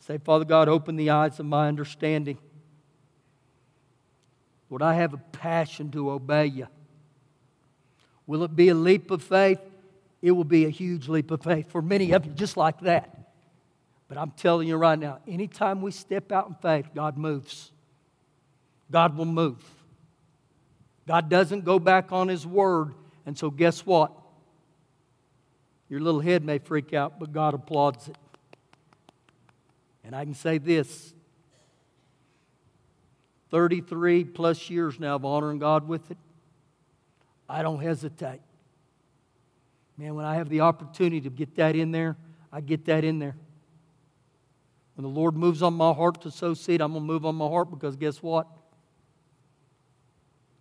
Say, 0.00 0.18
Father 0.18 0.44
God, 0.44 0.68
open 0.68 0.96
the 0.96 1.10
eyes 1.10 1.38
of 1.38 1.46
my 1.46 1.68
understanding. 1.68 2.38
Would 4.70 4.82
I 4.82 4.94
have 4.94 5.12
a 5.12 5.18
passion 5.18 5.90
to 5.90 6.10
obey 6.10 6.46
you. 6.46 6.68
Will 8.26 8.44
it 8.44 8.54
be 8.54 8.68
a 8.68 8.74
leap 8.74 9.10
of 9.10 9.22
faith? 9.22 9.58
It 10.22 10.32
will 10.32 10.44
be 10.44 10.66
a 10.66 10.70
huge 10.70 11.08
leap 11.08 11.30
of 11.30 11.42
faith 11.42 11.70
for 11.70 11.80
many 11.80 12.12
of 12.12 12.26
you, 12.26 12.32
just 12.32 12.56
like 12.56 12.80
that. 12.80 13.32
But 14.08 14.18
I'm 14.18 14.32
telling 14.32 14.68
you 14.68 14.76
right 14.76 14.98
now, 14.98 15.20
anytime 15.26 15.80
we 15.80 15.92
step 15.92 16.32
out 16.32 16.48
in 16.48 16.54
faith, 16.56 16.90
God 16.94 17.16
moves. 17.16 17.72
God 18.90 19.16
will 19.16 19.24
move. 19.24 19.62
God 21.06 21.28
doesn't 21.28 21.64
go 21.64 21.78
back 21.78 22.12
on 22.12 22.28
His 22.28 22.46
word. 22.46 22.94
And 23.24 23.38
so, 23.38 23.50
guess 23.50 23.86
what? 23.86 24.12
Your 25.88 26.00
little 26.00 26.20
head 26.20 26.44
may 26.44 26.58
freak 26.58 26.92
out, 26.92 27.18
but 27.18 27.32
God 27.32 27.54
applauds 27.54 28.08
it. 28.08 28.16
And 30.04 30.14
I 30.14 30.24
can 30.24 30.34
say 30.34 30.58
this 30.58 31.14
33 33.50 34.24
plus 34.24 34.70
years 34.70 34.98
now 34.98 35.16
of 35.16 35.24
honoring 35.24 35.58
God 35.58 35.86
with 35.86 36.10
it. 36.10 36.18
I 37.48 37.62
don't 37.62 37.80
hesitate. 37.80 38.40
Man, 40.00 40.14
when 40.14 40.24
I 40.24 40.36
have 40.36 40.48
the 40.48 40.62
opportunity 40.62 41.20
to 41.20 41.28
get 41.28 41.56
that 41.56 41.76
in 41.76 41.92
there, 41.92 42.16
I 42.50 42.62
get 42.62 42.86
that 42.86 43.04
in 43.04 43.18
there. 43.18 43.36
When 44.94 45.02
the 45.02 45.10
Lord 45.10 45.36
moves 45.36 45.62
on 45.62 45.74
my 45.74 45.92
heart 45.92 46.22
to 46.22 46.30
sow 46.30 46.54
seed, 46.54 46.80
I'm 46.80 46.92
going 46.92 47.02
to 47.02 47.06
move 47.06 47.26
on 47.26 47.34
my 47.34 47.46
heart 47.46 47.70
because 47.70 47.96
guess 47.96 48.22
what? 48.22 48.46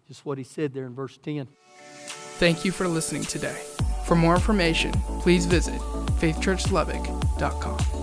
Just 0.10 0.26
what 0.26 0.38
he 0.38 0.44
said 0.44 0.74
there 0.74 0.86
in 0.86 0.94
verse 0.94 1.18
10. 1.24 1.48
Thank 2.38 2.66
you 2.66 2.74
for 2.74 2.86
listening 2.90 3.24
today. 3.24 3.56
For 4.04 4.16
more 4.16 4.36
information, 4.36 4.92
please 5.22 5.46
visit 5.46 5.80
faithchurchlubbock.com. 6.20 7.99